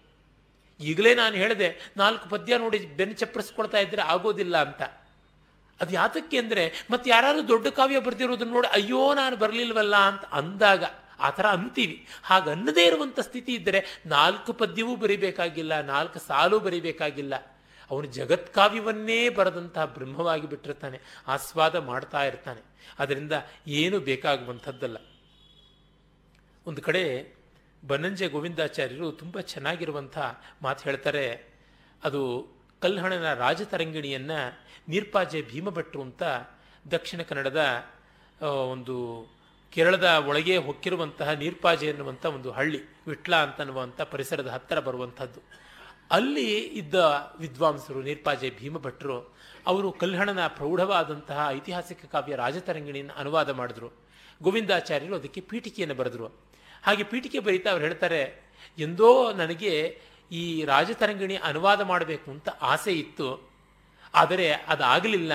[0.79, 1.67] ಈಗಲೇ ನಾನು ಹೇಳಿದೆ,
[1.97, 4.81] ನಾಲ್ಕು ಪದ್ಯ ನೋಡಿ ಬೆನ್ನು ಚಪ್ಪರಿಸ್ಕೊಳ್ತಾ ಇದ್ದರೆ ಆಗೋದಿಲ್ಲ ಅಂತ.
[5.79, 10.83] ಅದು ಯಾತಕ್ಕೆ ಅಂದರೆ, ಮತ್ತೆ ಯಾರಾದರೂ ದೊಡ್ಡ ಕಾವ್ಯ ಬರೆದಿರೋದನ್ನು ನೋಡಿ, ಅಯ್ಯೋ, ನಾನು ಬರಲಿಲ್ವಲ್ಲ ಅಂತ ಅಂದಾಗ,
[11.19, 12.07] ಆ ಥರ ಅಂತೀವಿ.
[12.23, 17.54] ಹಾಗೆ ಅನ್ನದೇ ಇರುವಂಥ ಸ್ಥಿತಿ ಇದ್ದರೆ ನಾಲ್ಕು ಪದ್ಯವೂ ಬರಿಬೇಕಾಗಿಲ್ಲ, ನಾಲ್ಕು ಸಾಲು ಬರಿಬೇಕಾಗಿಲ್ಲ.
[17.91, 22.61] ಅವನು ಜಗತ್ಕಾವ್ಯವನ್ನೇ ಬರೆದಂತಹ ಬ್ರಹ್ಮವಾಗಿ ಬಿಟ್ಟಿರ್ತಾನೆ, ಆಸ್ವಾದ ಮಾಡ್ತಾ ಇರ್ತಾನೆ.
[22.99, 23.33] ಅದರಿಂದ
[23.79, 24.97] ಏನು ಬೇಕಾಗುವಂಥದ್ದಲ್ಲ.
[26.65, 27.03] ಒಂದು ಕಡೆ
[27.83, 30.17] ಬನಂಜೆ ಗೋವಿಂದಾಚಾರ್ಯರು ತುಂಬ ಚೆನ್ನಾಗಿರುವಂಥ
[30.61, 31.25] ಮಾತು ಹೇಳ್ತಾರೆ,
[32.03, 32.21] ಅದು
[32.81, 34.39] ಕಲ್ಹಣನ ರಾಜತರಂಗಿಣಿಯನ್ನು
[34.89, 36.23] ನೀರ್ಪಾಜೆ ಭೀಮಭಟ್ರು ಅಂತ
[36.85, 37.61] ದಕ್ಷಿಣ ಕನ್ನಡದ
[38.73, 38.95] ಒಂದು
[39.73, 45.41] ಕೇರಳದ ಒಳಗೆ ಹೊಕ್ಕಿರುವಂತಹ ನೀರ್ಪಾಜೆ ಎನ್ನುವಂಥ ಒಂದು ಹಳ್ಳಿ, ವಿಟ್ಲ ಅಂತನ್ನುವಂಥ ಪರಿಸರದ ಹತ್ತಿರ ಬರುವಂಥದ್ದು.
[46.11, 46.95] ಅಲ್ಲಿ ಇದ್ದ
[47.39, 49.35] ವಿದ್ವಾಂಸರು, ನೀರ್ಪಾಜೆ ಭೀಮಭಟ್ರು,
[49.67, 53.91] ಅವರು ಕಲ್ಹಣನ ಪ್ರೌಢವಾದಂತಹ ಐತಿಹಾಸಿಕ ಕಾವ್ಯ ರಾಜತರಂಗಿಣಿಯನ್ನು ಅನುವಾದ ಮಾಡಿದ್ರು.
[54.41, 56.27] ಗೋವಿಂದಾಚಾರ್ಯರು ಅದಕ್ಕೆ ಪೀಠಿಕೆಯನ್ನು ಬರೆದರು.
[56.83, 63.49] ಹಾಗೆ ಪೀಠಿಕೆ ಬರೀತಾ ಅವ್ರು ಹೇಳ್ತಾರೆ, ಎಂದೋ ನನಗೆ ಈ ರಾಜತರಂಗಿಣಿ ಅನುವಾದ ಮಾಡಬೇಕು ಅಂತ ಆಸೆ ಇತ್ತು.
[64.13, 65.31] ಆದರೆ ಅದಾಗಲಿಲ್ಲ.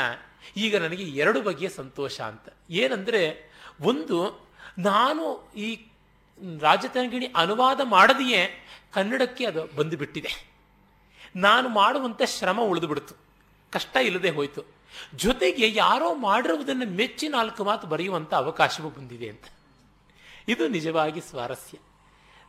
[0.56, 2.48] ಈಗ ನನಗೆ ಎರಡು ಬಗೆಯ ಸಂತೋಷ ಅಂತ.
[2.70, 5.86] ಏನಂದರೆ, ಒಂದು, ನಾನು ಈ
[6.60, 10.49] ರಾಜತರಂಗಿಣಿ ಅನುವಾದ ಮಾಡದೆಯೇ ಕನ್ನಡಕ್ಕೆ ಅದು ಬಂದುಬಿಟ್ಟಿದೆ.
[11.36, 13.14] ನಾನು ಮಾಡುವಂಥ ಶ್ರಮ ಉಳಿದುಬಿಡ್ತು.
[13.72, 14.62] ಕಷ್ಟ ಇಲ್ಲದೆ ಹೋಯಿತು.
[15.14, 19.44] ಜೊತೆಗೆ ಯಾರೋ ಮಾಡಿರುವುದನ್ನು ಮೆಚ್ಚಿ ನಾಲ್ಕು ಮಾತು ಬರೆಯುವಂಥ ಅವಕಾಶವೂ ಬಂದಿದೆ ಅಂತ.
[20.48, 21.78] ಇದು ನಿಜವಾಗಿ ಸ್ವಾರಸ್ಯ.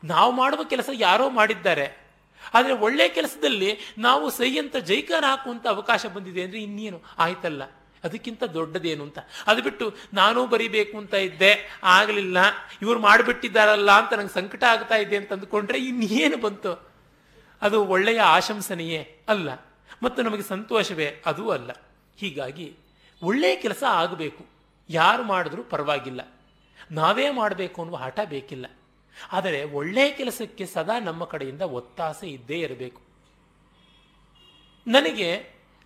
[0.04, 2.12] ನಾವು ಮಾಡುವ ಕೆಲಸ ಯಾರೋ ಮಾಡಿದ್ದಾರೆ.
[2.54, 7.02] ಆದರೆ ಒಳ್ಳೆಯ ಕೆಲಸದಲ್ಲಿ ನಾವು ಸೈ ಅಂತ ಜೈಕಾರ ಹಾಕುವಂಥ ಅವಕಾಶ ಬಂದಿದೆ ಅಂದರೆ ಇನ್ನೇನು?
[7.18, 7.64] ಆಯ್ತಲ್ಲ.
[8.04, 9.20] ಅದಕ್ಕಿಂತ ದೊಡ್ಡದೇನು ಅಂತ.
[9.48, 11.80] ಅದು ಬಿಟ್ಟು ನಾನೂ ಬರಿಬೇಕು ಅಂತ ಇದ್ದೆ.
[11.84, 12.38] ಆಗಲಿಲ್ಲ.
[12.82, 16.91] ಇವರು ಮಾಡಿಬಿಟ್ಟಿದ್ದಾರಲ್ಲ ಅಂತ ನಂಗೆ ಸಂಕಟ ಆಗ್ತಾ ಇದೆ ಅಂತ ಅಂದುಕೊಂಡ್ರೆ ಇನ್ನೇನು ಬಂತು?
[17.62, 19.50] ಅದು ಒಳ್ಳೆಯ ಆಶಂಸನೆಯೇ ಅಲ್ಲ,
[20.04, 21.72] ಮತ್ತು ನಮಗೆ ಸಂತೋಷವೇ ಅದೂ ಅಲ್ಲ.
[22.18, 22.68] ಹೀಗಾಗಿ
[23.22, 24.44] ಒಳ್ಳೆಯ ಕೆಲಸ ಆಗಬೇಕು.
[24.90, 26.22] ಯಾರು ಮಾಡಿದ್ರೂ ಪರವಾಗಿಲ್ಲ.
[26.92, 28.66] ನಾವೇ ಮಾಡಬೇಕು ಅನ್ನುವ ಹಠ ಬೇಕಿಲ್ಲ.
[29.32, 33.02] ಆದರೆ ಒಳ್ಳೆಯ ಕೆಲಸಕ್ಕೆ ಸದಾ ನಮ್ಮ ಕಡೆಯಿಂದ ಒತ್ತಾಸೆ ಇದ್ದೇ ಇರಬೇಕು.
[34.88, 35.30] ನನಗೆ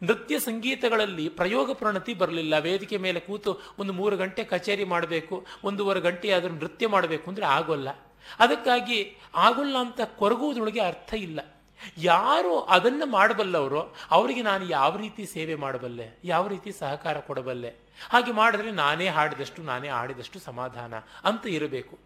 [0.01, 2.55] ನೃತ್ಯ ಸಂಗೀತಗಳಲ್ಲಿ ಪ್ರಯೋಗ ಪ್ರಣತಿ ಬರಲಿಲ್ಲ.
[2.57, 7.89] ವೇದಿಕೆ ಮೇಲೆ ಕೂತು ಒಂದು ಮೂರು ಗಂಟೆ ಕಚೇರಿ ಮಾಡಬೇಕು, ಒಂದೂವರೆ ಗಂಟೆ ಆದರೂ ನೃತ್ಯ ಮಾಡಬೇಕು ಅಂದರೆ ಆಗೋಲ್ಲ.
[8.39, 8.99] ಅದಕ್ಕಾಗಿ
[9.36, 11.39] ಆಗೋಲ್ಲ ಅಂತ ಕೊರಗುವುದರೊಳಗೆ ಅರ್ಥ ಇಲ್ಲ.
[11.97, 17.69] ಯಾರು ಅದನ್ನು ಮಾಡಬಲ್ಲವರು ಅವರಿಗೆ ನಾನು ಯಾವ ರೀತಿ ಸೇವೆ ಮಾಡಬಲ್ಲೆ, ಯಾವ ರೀತಿ ಸಹಕಾರ ಕೊಡಬಲ್ಲೆ,
[18.09, 21.99] ಹಾಗೆ ಮಾಡಿದ್ರೆ ನಾನೇ ಹಾಡಿದಷ್ಟು, ನಾನೇ ಆಡಿದಷ್ಟು ಸಮಾಧಾನ ಅಂತ ಇರಬೇಕು.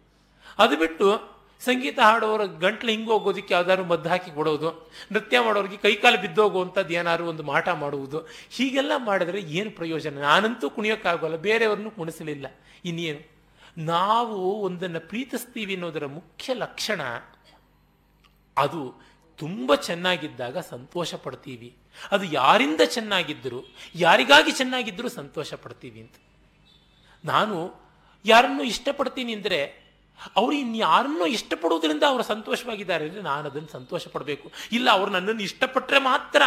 [0.58, 7.26] ಅದು ಬಿಟ್ಟು ಸಂಗೀತ ಹಾಡೋರ ಗಂಟ್ಲು ಹಿಂಗೋಗೋದಕ್ಕೆ ಯಾವ್ದಾದ್ರು ಮದ್ದು ಹಾಕಿ ಕೊಡೋದು, ನೃತ್ಯ ಮಾಡೋರಿಗೆ ಕೈಕಾಲು ಬಿದ್ದೋಗುವಂಥದ್ದು ಏನಾದ್ರು
[7.26, 8.18] ಒಂದು ಮಾಟ ಮಾಡುವುದು,
[8.50, 10.18] ಹೀಗೆಲ್ಲ ಮಾಡಿದ್ರೆ ಏನು ಪ್ರಯೋಜನ?
[10.18, 12.46] ನಾನಂತೂ ಕುಣಿಯೋಕ್ಕಾಗೋಲ್ಲ, ಬೇರೆಯವ್ರನ್ನೂ ಕುಣಿಸಲಿಲ್ಲ.
[12.84, 13.20] ಇನ್ನೇನು?
[13.78, 17.02] ನಾವು ಒಂದನ್ನು ಪ್ರೀತಿಸ್ತೀವಿ ಅನ್ನೋದರ ಮುಖ್ಯ ಲಕ್ಷಣ
[18.56, 19.09] ಅದು
[19.40, 21.68] ತುಂಬ ಚೆನ್ನಾಗಿದ್ದಾಗ ಸಂತೋಷ ಪಡ್ತೀವಿ.
[22.12, 23.60] ಅದು ಯಾರಿಂದ ಚೆನ್ನಾಗಿದ್ದರು,
[24.04, 26.16] ಯಾರಿಗಾಗಿ ಚೆನ್ನಾಗಿದ್ದರೂ ಸಂತೋಷ ಪಡ್ತೀವಿ ಅಂತ.
[27.24, 27.56] ನಾನು
[28.24, 29.60] ಯಾರನ್ನು ಇಷ್ಟಪಡ್ತೀನಿ ಅಂದರೆ,
[30.36, 34.46] ಅವರು ಇನ್ಯಾರನ್ನು ಇಷ್ಟಪಡುವುದರಿಂದ ಅವರು ಸಂತೋಷವಾಗಿದ್ದಾರೆ ಅಂದರೆ ನಾನು ಅದನ್ನು ಸಂತೋಷ ಪಡಬೇಕು.
[34.72, 36.42] ಇಲ್ಲ, ಅವರು ನನ್ನನ್ನು ಇಷ್ಟಪಟ್ಟರೆ ಮಾತ್ರ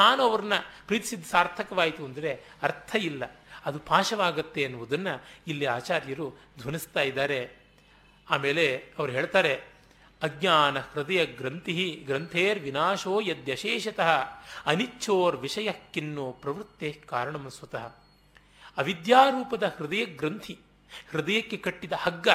[0.00, 2.30] ನಾನು ಅವ್ರನ್ನ ಪ್ರೀತಿಸಿದ್ದು ಸಾರ್ಥಕವಾಯಿತು ಅಂದರೆ
[2.62, 3.22] ಅರ್ಥ ಇಲ್ಲ.
[3.66, 5.12] ಅದು ಪಾಶವಾಗತ್ತೆ ಎನ್ನುವುದನ್ನು
[5.50, 6.26] ಇಲ್ಲಿ ಆಚಾರ್ಯರು
[6.60, 7.40] ಧ್ವನಿಸ್ತಾ ಇದ್ದಾರೆ.
[8.26, 8.64] ಆಮೇಲೆ
[8.98, 9.52] ಅವರು ಹೇಳ್ತಾರೆ
[10.22, 14.10] ಅಜ್ಞಾನ ಹೃದಯ ಗ್ರಂಥಿ ಗ್ರಂಥೇರ್ ವಿನಾಶೋ ಯದ್ಯಶೇಷತಃ
[14.66, 17.94] ಅನಿಚ್ಛೋರ್ ವಿಷಯ ಕಿನ್ನೋ ಪ್ರವೃತ್ತೆ ಕಾರಣ ಸ್ವತಃ.
[18.76, 20.58] ಅವಿದ್ಯಾರೂಪದ ಹೃದಯ ಗ್ರಂಥಿ
[21.10, 22.28] ಹೃದಯಕ್ಕೆ ಕಟ್ಟಿದ ಹಗ್ಗ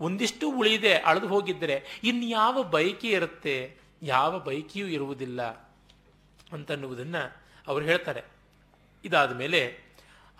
[0.00, 5.42] ಒಂದಿಷ್ಟು ಉಳಿದೆ ಅಳೆದು ಹೋಗಿದ್ದರೆ ಇನ್ಯಾವ ಬಯಕೆ ಇರುತ್ತೆ ಯಾವ ಬಯಕೆಯೂ ಇರುವುದಿಲ್ಲ
[6.52, 8.22] ಅಂತನ್ನುವುದನ್ನು ಅವರು ಹೇಳ್ತಾರೆ.
[9.04, 9.78] ಇದಾದ ಮೇಲೆ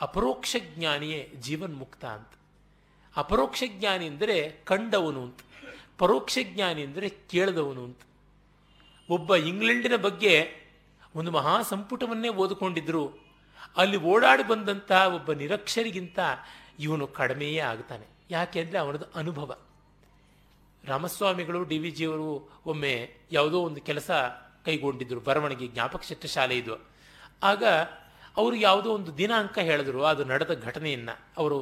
[0.00, 2.28] ಅಪರೋಕ್ಷ ಜ್ಞಾನಿಯೇ ಜೀವನ್ಮುಕ್ತ ಅಂತ.
[3.16, 5.38] ಅಪರೋಕ್ಷ ಜ್ಞಾನಿ ಅಂದರೆ ಕಂಡವನು ಅಂತ.
[6.00, 8.02] ಪರೋಕ್ಷ ಜ್ಞಾನಿ ಅಂದರೆ ಕೇಳಿದವನು ಅಂತ.
[9.10, 10.34] ಒಬ್ಬ ಇಂಗ್ಲೆಂಡಿನ ಬಗ್ಗೆ
[11.14, 13.04] ಒಂದು ಮಹಾ ಸಂಪುಟವನ್ನೇ ಓದಿಕೊಂಡಿದ್ರು.
[13.76, 16.18] ಅಲ್ಲಿ ಓಡಾಡಿ ಬಂದಂತಹ ಒಬ್ಬ ನಿರಕ್ಷರಿಗಿಂತ
[16.78, 18.06] ಇವನು ಕಡಿಮೆಯೇ ಆಗ್ತಾನೆ.
[18.30, 19.56] ಯಾಕೆ ಅಂದರೆ ಅವನದು ಅನುಭವ.
[20.84, 22.94] ರಾಮಸ್ವಾಮಿಗಳು, ಡಿ ವಿ ಜಿಯವರು ಒಮ್ಮೆ
[23.32, 24.10] ಯಾವುದೋ ಒಂದು ಕೆಲಸ
[24.64, 26.74] ಕೈಗೊಂಡಿದ್ದರು ಬರವಣಿಗೆ ಜ್ಞಾಪಕ ಶಾಲೆ ಇದು.
[27.42, 27.64] ಆಗ
[28.36, 31.58] ಅವರು ಯಾವುದೋ ಒಂದು ದಿನಾಂಕ ಹೇಳಿದ್ರು, ಅದು ನಡೆದ ಘಟನೆಯನ್ನು, ಅವರು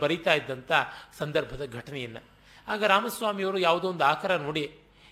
[0.00, 0.72] ಬರೀತಾ ಇದ್ದಂಥ
[1.18, 2.33] ಸಂದರ್ಭದ ಘಟನೆಯನ್ನು.
[2.68, 4.64] ಆಗ ರಾಮಸ್ವಾಮಿಯವರು ಯಾವುದೋ ಒಂದು ಆಕಾರ ನೋಡಿ,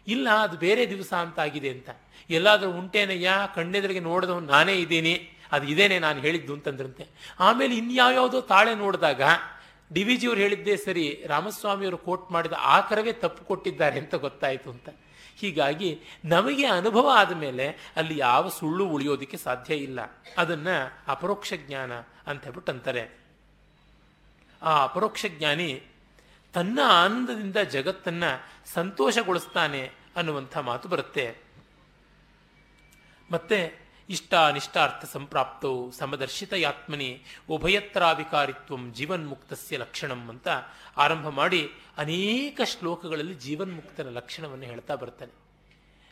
[0.07, 1.91] ಇಲ್ಲ, ಅದು ಬೇರೆ ದಿವಸ ಅಂತ ಆಗಿದೆ ಅಂತ.
[2.31, 5.15] ಎಲ್ಲಾದರೂ ಉಂಟೇನಯ್ಯ, ಕಣ್ಣೆದುರಿಗೆ ನೋಡಿದವನು ನಾನೇ ಇದ್ದೀನಿ,
[5.53, 7.07] ಅದು ಇದೇನೆ ನಾನು ಹೇಳಿದ್ದು ಅಂತಂದ್ರಂತೆ.
[7.41, 9.23] ಆಮೇಲೆ ಇನ್ಯಾವ್ಯಾವುದೋ ತಾಳೆ ನೋಡಿದಾಗ,
[9.93, 14.89] ಡಿ ವಿ ಜಿಯವರು ಹೇಳಿದ್ದೇ ಸರಿ, ರಾಮಸ್ವಾಮಿಯವರು ಕೋಟ್ ಮಾಡಿದ ಆಕರವೇ ತಪ್ಪು ಕೊಟ್ಟಿದ್ದಾರೆ ಅಂತ ಗೊತ್ತಾಯಿತು ಅಂತ.
[15.37, 15.91] ಹೀಗಾಗಿ
[16.25, 20.01] ನಮಗೆ ಅನುಭವ ಆದ ಮೇಲೆ ಅಲ್ಲಿ ಯಾವ ಸುಳ್ಳು ಉಳಿಯೋದಕ್ಕೆ ಸಾಧ್ಯ ಇಲ್ಲ.
[20.39, 20.77] ಅದನ್ನು
[21.09, 21.93] ಅಪರೋಕ್ಷ ಜ್ಞಾನ
[22.27, 23.05] ಅಂತ ಹೇಳ್ಬಿಟ್ಟು ಅಂತಾರೆ.
[24.63, 25.71] ಆ ಅಪರೋಕ್ಷ ಜ್ಞಾನಿ
[26.53, 31.37] ತನ್ನ ಆನಂದದಿಂದ ಜಗತ್ತನ್ನು ಸಂತೋಷಗೊಳಿಸ್ತಾನೆ ಅನ್ನುವಂಥ ಮಾತು ಬರುತ್ತೆ.
[33.31, 40.49] ಮತ್ತೆ ಇಷ್ಟ ನಿಷ್ಟಾರ್ಥ ಸಂಪ್ರಾಪ್ತೌ ಸಮದರ್ಶಿತ ಯಾತ್ಮನಿ ಉಭಯತ್ರಾವಿಕಾರಿತ್ವಂ ಜೀವನ್ಮುಕ್ತಸ್ಯ ಲಕ್ಷಣಂ ಅಂತ
[40.97, 45.33] ಆರಂಭ ಮಾಡಿ ಅನೇಕ ಶ್ಲೋಕಗಳಲ್ಲಿ ಜೀವನ್ಮುಕ್ತನ ಲಕ್ಷಣವನ್ನು ಹೇಳ್ತಾ ಬರ್ತಾನೆ.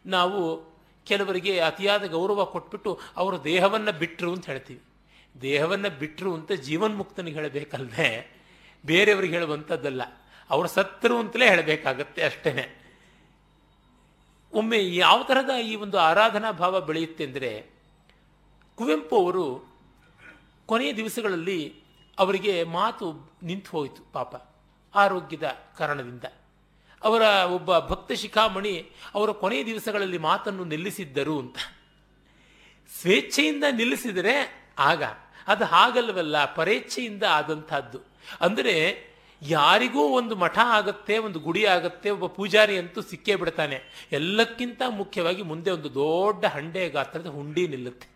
[0.07, 0.65] ನಾವು
[1.07, 4.83] ಕೆಲವರಿಗೆ ಅತಿಯಾದ ಗೌರವ ಕೊಟ್ಬಿಟ್ಟು ಅವರು ದೇಹವನ್ನು ಬಿಟ್ಟರು ಅಂತ ಹೇಳ್ತೀವಿ.
[5.43, 8.41] ದೇಹವನ್ನು ಬಿಟ್ಟರು ಅಂತ ಜೀವನ್ಮುಕ್ತನಿಗೆ ಹೇಳಬೇಕಲ್ಲದೆ
[8.87, 10.03] ಬೇರೆಯವ್ರಿಗೆ ಹೇಳುವಂಥದ್ದಲ್ಲ.
[10.51, 12.53] ಅವರು ಸತ್ತರು ಅಂತಲೇ ಹೇಳಬೇಕಾಗತ್ತೆ ಅಷ್ಟೇ
[14.53, 17.51] ಒಮ್ಮೆ ಯಾವ ತರಹದ ಈ ಒಂದು ಆರಾಧನಾ ಭಾವ ಬೆಳೆಯುತ್ತೆ ಅಂದರೆ
[18.79, 19.45] ಕುವೆಂಪು ಅವರು
[20.69, 21.61] ಕೊನೆಯ ದಿವಸಗಳಲ್ಲಿ
[22.19, 23.07] ಅವರಿಗೆ ಮಾತು
[23.43, 24.35] ನಿಂತು ಹೋಯಿತು ಪಾಪ,
[24.95, 25.49] ಆರೋಗ್ಯದ
[25.79, 26.25] ಕಾರಣದಿಂದ.
[27.03, 27.23] ಅವರ
[27.57, 28.75] ಒಬ್ಬ ಭಕ್ತ ಶಿಖಾಮಣಿ
[29.15, 31.59] ಅವರ ಕೊನೆಯ ದಿವಸಗಳಲ್ಲಿ ಮಾತನ್ನು ನಿಲ್ಲಿಸಿದ್ದರು ಅಂತ.
[32.91, 34.35] ಸ್ವೇಚ್ಛೆಯಿಂದ ನಿಲ್ಲಿಸಿದರೆ
[34.79, 35.03] ಆಗ,
[35.49, 38.01] ಅದು ಹಾಗಲ್ವಲ್ಲ, ಪರೇಚ್ಛೆಯಿಂದ ಆದಂಥದ್ದು.
[38.41, 38.75] ಅಂದರೆ
[39.43, 44.09] ಯಾರಿಗೂ ಒಂದು ಮಠ ಆಗುತ್ತೆ, ಒಂದು ಗುಡಿ ಆಗುತ್ತೆ, ಒಬ್ಬ ಪೂಜಾರಿ ಅಂತೂ ಸಿಕ್ಕೇ ಬಿಡ್ತಾನೆ.
[44.13, 48.09] ಎಲ್ಲಕ್ಕಿಂತ ಮುಖ್ಯವಾಗಿ ಮುಂದೆ ಒಂದು ದೊಡ್ಡ ಹಂಡೆ ಗಾತ್ರದ ಹುಂಡಿ ನಿಲ್ಲುತ್ತೆ.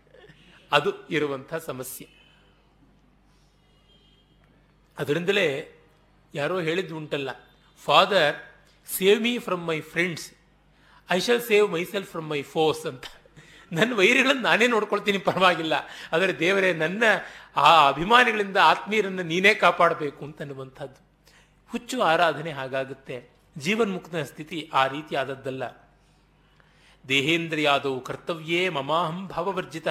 [0.71, 2.07] ಅದು ಇರುವಂಥ ಸಮಸ್ಯೆ.
[4.99, 5.71] ಅದರಿಂದಲೇ
[6.33, 7.29] ಯಾರೋ ಹೇಳಿದ್ದು ಉಂಟಲ್ಲ
[7.77, 8.35] father
[8.97, 10.31] save me from my friends
[11.11, 13.05] I shall save myself from my foes ಅಂತ.
[13.71, 15.73] ನನ್ನ ವೈರಿಗಳನ್ನು ನಾನೇ ನೋಡ್ಕೊಳ್ತೀನಿ, ಪರವಾಗಿಲ್ಲ.
[16.13, 17.03] ಆದರೆ ದೇವರೇ, ನನ್ನ
[17.55, 21.04] ಆ ಅಭಿಮಾನಿಗಳಿಂದ ಆತ್ಮೀಯರನ್ನು ನೀನೇ ಕಾಪಾಡಬೇಕು ಅಂತನ್ನುವಂಥದ್ದು
[21.75, 23.15] ಹುಚ್ಚು ಆರಾಧನೆ ಹಾಗಾಗುತ್ತೆ.
[23.57, 25.63] ಜೀವನ್ಮುಕ್ತನ ಸ್ಥಿತಿ ಆ ರೀತಿ ಆದದ್ದಲ್ಲ
[27.07, 29.87] ದೇಹೇಂದ್ರಿಯಾದವು ಕರ್ತವ್ಯೇ ಮಮಾಹಂ ಭಾವವರ್ಜಿತ.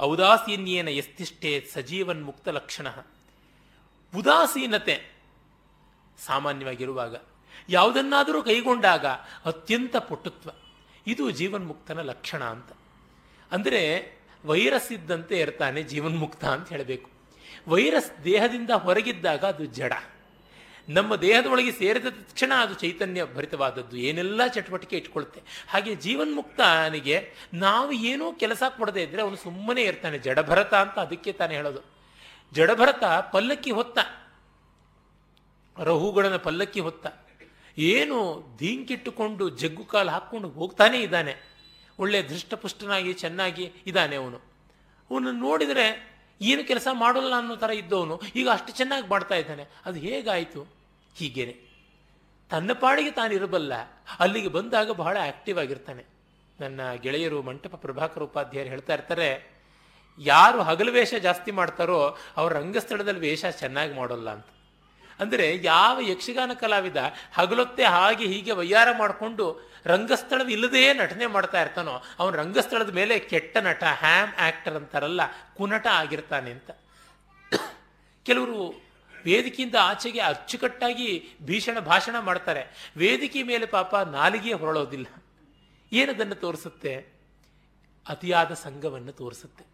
[0.00, 2.86] ಔದಾಸೀನ್ಯೇನ ಎಸ್ತಿಷ್ಠೇ ಸಜೀವನ್ಮುಕ್ತ ಲಕ್ಷಣ.
[4.12, 4.96] ಉದಾಸೀನತೆ
[6.26, 7.14] ಸಾಮಾನ್ಯವಾಗಿರುವಾಗ
[7.68, 9.06] ಯಾವುದನ್ನಾದರೂ ಕೈಗೊಂಡಾಗ
[9.50, 10.50] ಅತ್ಯಂತ ಪುಟ್ಟುತ್ವ
[11.06, 12.70] ಇದು ಜೀವನ್ಮುಕ್ತನ ಲಕ್ಷಣ ಅಂತ.
[13.52, 13.82] ಅಂದರೆ
[14.44, 17.08] ವೈರಸ್ ಇದ್ದಂತೆ ಇರ್ತಾನೆ ಜೀವನ್ಮುಕ್ತ ಅಂತ ಹೇಳಬೇಕು.
[17.68, 19.92] ವೈರಸ್ ದೇಹದಿಂದ ಹೊರಗಿದ್ದಾಗ ಅದು ಜಡ.
[20.88, 23.96] ನಮ್ಮ ದೇಹದೊಳಗೆ ಸೇರಿದ ತಕ್ಷಣ ಅದು ಚೈತನ್ಯ ಭರಿತವಾದದ್ದು.
[23.96, 25.42] ಏನೆಲ್ಲ ಚಟುವಟಿಕೆ ಇಟ್ಕೊಳುತ್ತೆ.
[25.68, 30.18] ಹಾಗೆ ಜೀವನ್ಮುಕ್ತನಿಗೆ ನಾವು ಏನೋ ಕೆಲಸ ಕೊಡದೆ ಇದ್ರೆ ಅವನು ಸುಮ್ಮನೆ ಇರ್ತಾನೆ.
[30.18, 31.80] ಜಡಭರತ ಅಂತ ಅದಕ್ಕೆ ತಾನೇ ಹೇಳೋದು.
[32.52, 33.98] ಜಡಭರತ ಪಲ್ಲಕ್ಕಿ ಹೊತ್ತ.
[35.78, 37.06] ರಹುಗಳನ್ನ ಪಲ್ಲಕ್ಕಿ ಹೊತ್ತ.
[37.78, 41.34] ಏನು ದೀಂಕಿಟ್ಟುಕೊಂಡು ಜಗ್ಗು ಕಾಲು ಹಾಕ್ಕೊಂಡು ಹೋಗ್ತಾನೇ ಇದ್ದಾನೆ.
[41.98, 44.36] ಒಳ್ಳೆ ದೃಷ್ಟಪುಷ್ಟನಾಗಿ ಚೆನ್ನಾಗಿ ಇದ್ದಾನೆ ಅವನು.
[45.10, 49.66] ಅವನು ನೋಡಿದರೆ ಏನು ಕೆಲಸ ಮಾಡೋಲ್ಲ ಅನ್ನೋ ಥರ ಇದ್ದವನು ಈಗ ಅಷ್ಟು ಚೆನ್ನಾಗಿ ಮಾಡ್ತಾ ಇದ್ದಾನೆ.
[49.86, 50.62] ಅದು ಹೇಗಾಯಿತು?
[51.14, 51.54] ಹೀಗೇನೆ.
[52.50, 53.72] ತನ್ನ ಪಾಡಿಗೆ ತಾನಿರಬಲ್ಲ.
[54.20, 56.04] ಅಲ್ಲಿಗೆ ಬಂದಾಗ ಬಹಳ ಆಕ್ಟಿವ್ ಆಗಿರ್ತಾನೆ.
[56.60, 59.54] ನನ್ನ ಗೆಳೆಯರು ಮಂಟಪ ಪ್ರಭಾಕರ ಉಪಾಧ್ಯಾಯರು ಹೇಳ್ತಾ ಇರ್ತಾರೆ,
[60.18, 64.46] ಯಾರು ಹಗಲು ವೇಷ ಜಾಸ್ತಿ ಮಾಡ್ತಾರೋ ಅವ್ರ ರಂಗಸ್ಥಳದಲ್ಲಿ ವೇಷ ಚೆನ್ನಾಗಿ ಮಾಡೋಲ್ಲ ಅಂತ.
[65.20, 66.96] ಅಂದರೆ ಯಾವ ಯಕ್ಷಗಾನ ಕಲಾವಿದ
[67.34, 74.32] ಹಗಲೊತ್ತೆ ಹಾಗೆ ಹೀಗೆ ವೈಯಾರ ಮಾಡಿಕೊಂಡು ರಂಗಸ್ಥಳವಿಲ್ಲದೇ ನಟನೆ ಮಾಡ್ತಾ ಇರ್ತಾನೋ, ಅವನು ರಂಗಸ್ಥಳದ ಮೇಲೆ ಕೆಟ್ಟ ನಟ, ಹ್ಯಾಮ್
[74.40, 75.20] ಆ್ಯಕ್ಟರ್ ಅಂತಾರಲ್ಲ,
[75.56, 76.70] ಕುನಟ ಆಗಿರ್ತಾನೆ ಅಂತ.
[78.22, 78.84] ಕೆಲವರು
[79.24, 82.92] ವೇದಿಕೆಯಿಂದ ಆಚೆಗೆ ಅಚ್ಚುಕಟ್ಟಾಗಿ ಭೀಷಣ ಭಾಷಣ ಮಾಡ್ತಾರೆ.
[82.96, 85.06] ವೇದಿಕೆ ಮೇಲೆ ಪಾಪ ನಾಲಿಗೆ ಹೊರಳೋದಿಲ್ಲ.
[85.92, 87.14] ಏನದನ್ನು ತೋರಿಸುತ್ತೆ?
[88.08, 89.64] ಅತಿಯಾದ ಸಂಘವನ್ನು ತೋರಿಸುತ್ತೆ.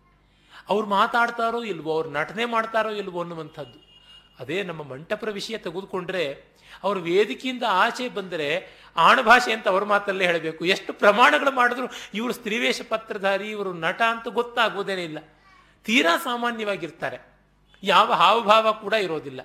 [0.69, 3.91] ಅವ್ರು ಮಾತಾಡ್ತಾರೋ ಇಲ್ವೋ, ಅವ್ರು ನಟನೆ ಮಾಡ್ತಾರೋ ಇಲ್ವೋ ಅನ್ನುವಂಥದ್ದು.
[4.41, 6.45] ಅದೇ ನಮ್ಮ ಮಂಟಪದ ವಿಷಯ ತೆಗೆದುಕೊಂಡ್ರೆ
[6.83, 10.65] ಅವರು ವೇದಿಕೆಯಿಂದ ಆಚೆ ಬಂದರೆ ಆಣಭಾಷೆ ಅಂತ ಅವ್ರ ಮಾತಲ್ಲೇ ಹೇಳಬೇಕು.
[10.65, 15.19] ಎಷ್ಟು ಪ್ರಮಾಣಗಳು ಮಾಡಿದ್ರು ಇವರು ಸ್ತ್ರೀವೇಶ ಪತ್ರಧಾರಿ ಇವರು ನಟ ಅಂತ ಗೊತ್ತಾಗೋದೇನೇ ಇಲ್ಲ.
[15.85, 17.19] ತೀರಾ ಸಾಮಾನ್ಯವಾಗಿರ್ತಾರೆ.
[17.83, 19.41] ಯಾವ ಹಾವಭಾವ ಕೂಡ ಇರೋದಿಲ್ಲ.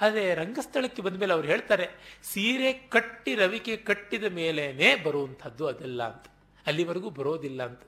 [0.00, 1.90] ಆದರೆ ರಂಗಸ್ಥಳಕ್ಕೆ ಬಂದ ಮೇಲೆ ಅವ್ರು ಹೇಳ್ತಾರೆ,
[2.22, 6.26] ಸೀರೆ ಕಟ್ಟಿ ರವಿಕೆ ಕಟ್ಟಿದ ಮೇಲೇನೆ ಬರುವಂಥದ್ದು ಅದೆಲ್ಲ ಅಂತ.
[6.66, 7.80] ಅಲ್ಲಿವರೆಗೂ ಬರೋದಿಲ್ಲ ಅಂತ.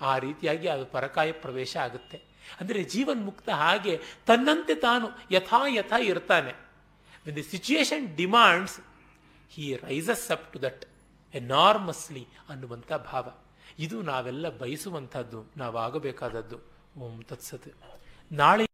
[0.00, 2.22] ಆ ರೀತಿಯಾಗಿ ಅದು ಪರಕಾಯ ಪ್ರವೇಶ ಆಗುತ್ತೆ.
[2.60, 6.71] ಅಂದರೆ ಜೀವನ್ ಮುಕ್ತ ಹಾಗೆ ತನ್ನಂತೆ ತಾನು ಯಥಾ ಯಥಾ ಇರ್ತಾನೆ.
[7.26, 8.80] When the situation demands
[9.48, 10.84] he rises up to that
[11.34, 13.32] enormously ಅನ್ನುವಂಥ ಭಾವ.
[13.78, 15.50] ಇದು ನಾವೆಲ್ಲ ಬಯಸುವಂಥದ್ದು.
[15.56, 16.58] ನಾವಾಗಬೇಕಾದದ್ದು.
[16.98, 17.74] ಓಂ ತತ್ಸತ್.
[18.32, 18.71] ನಾಳೆ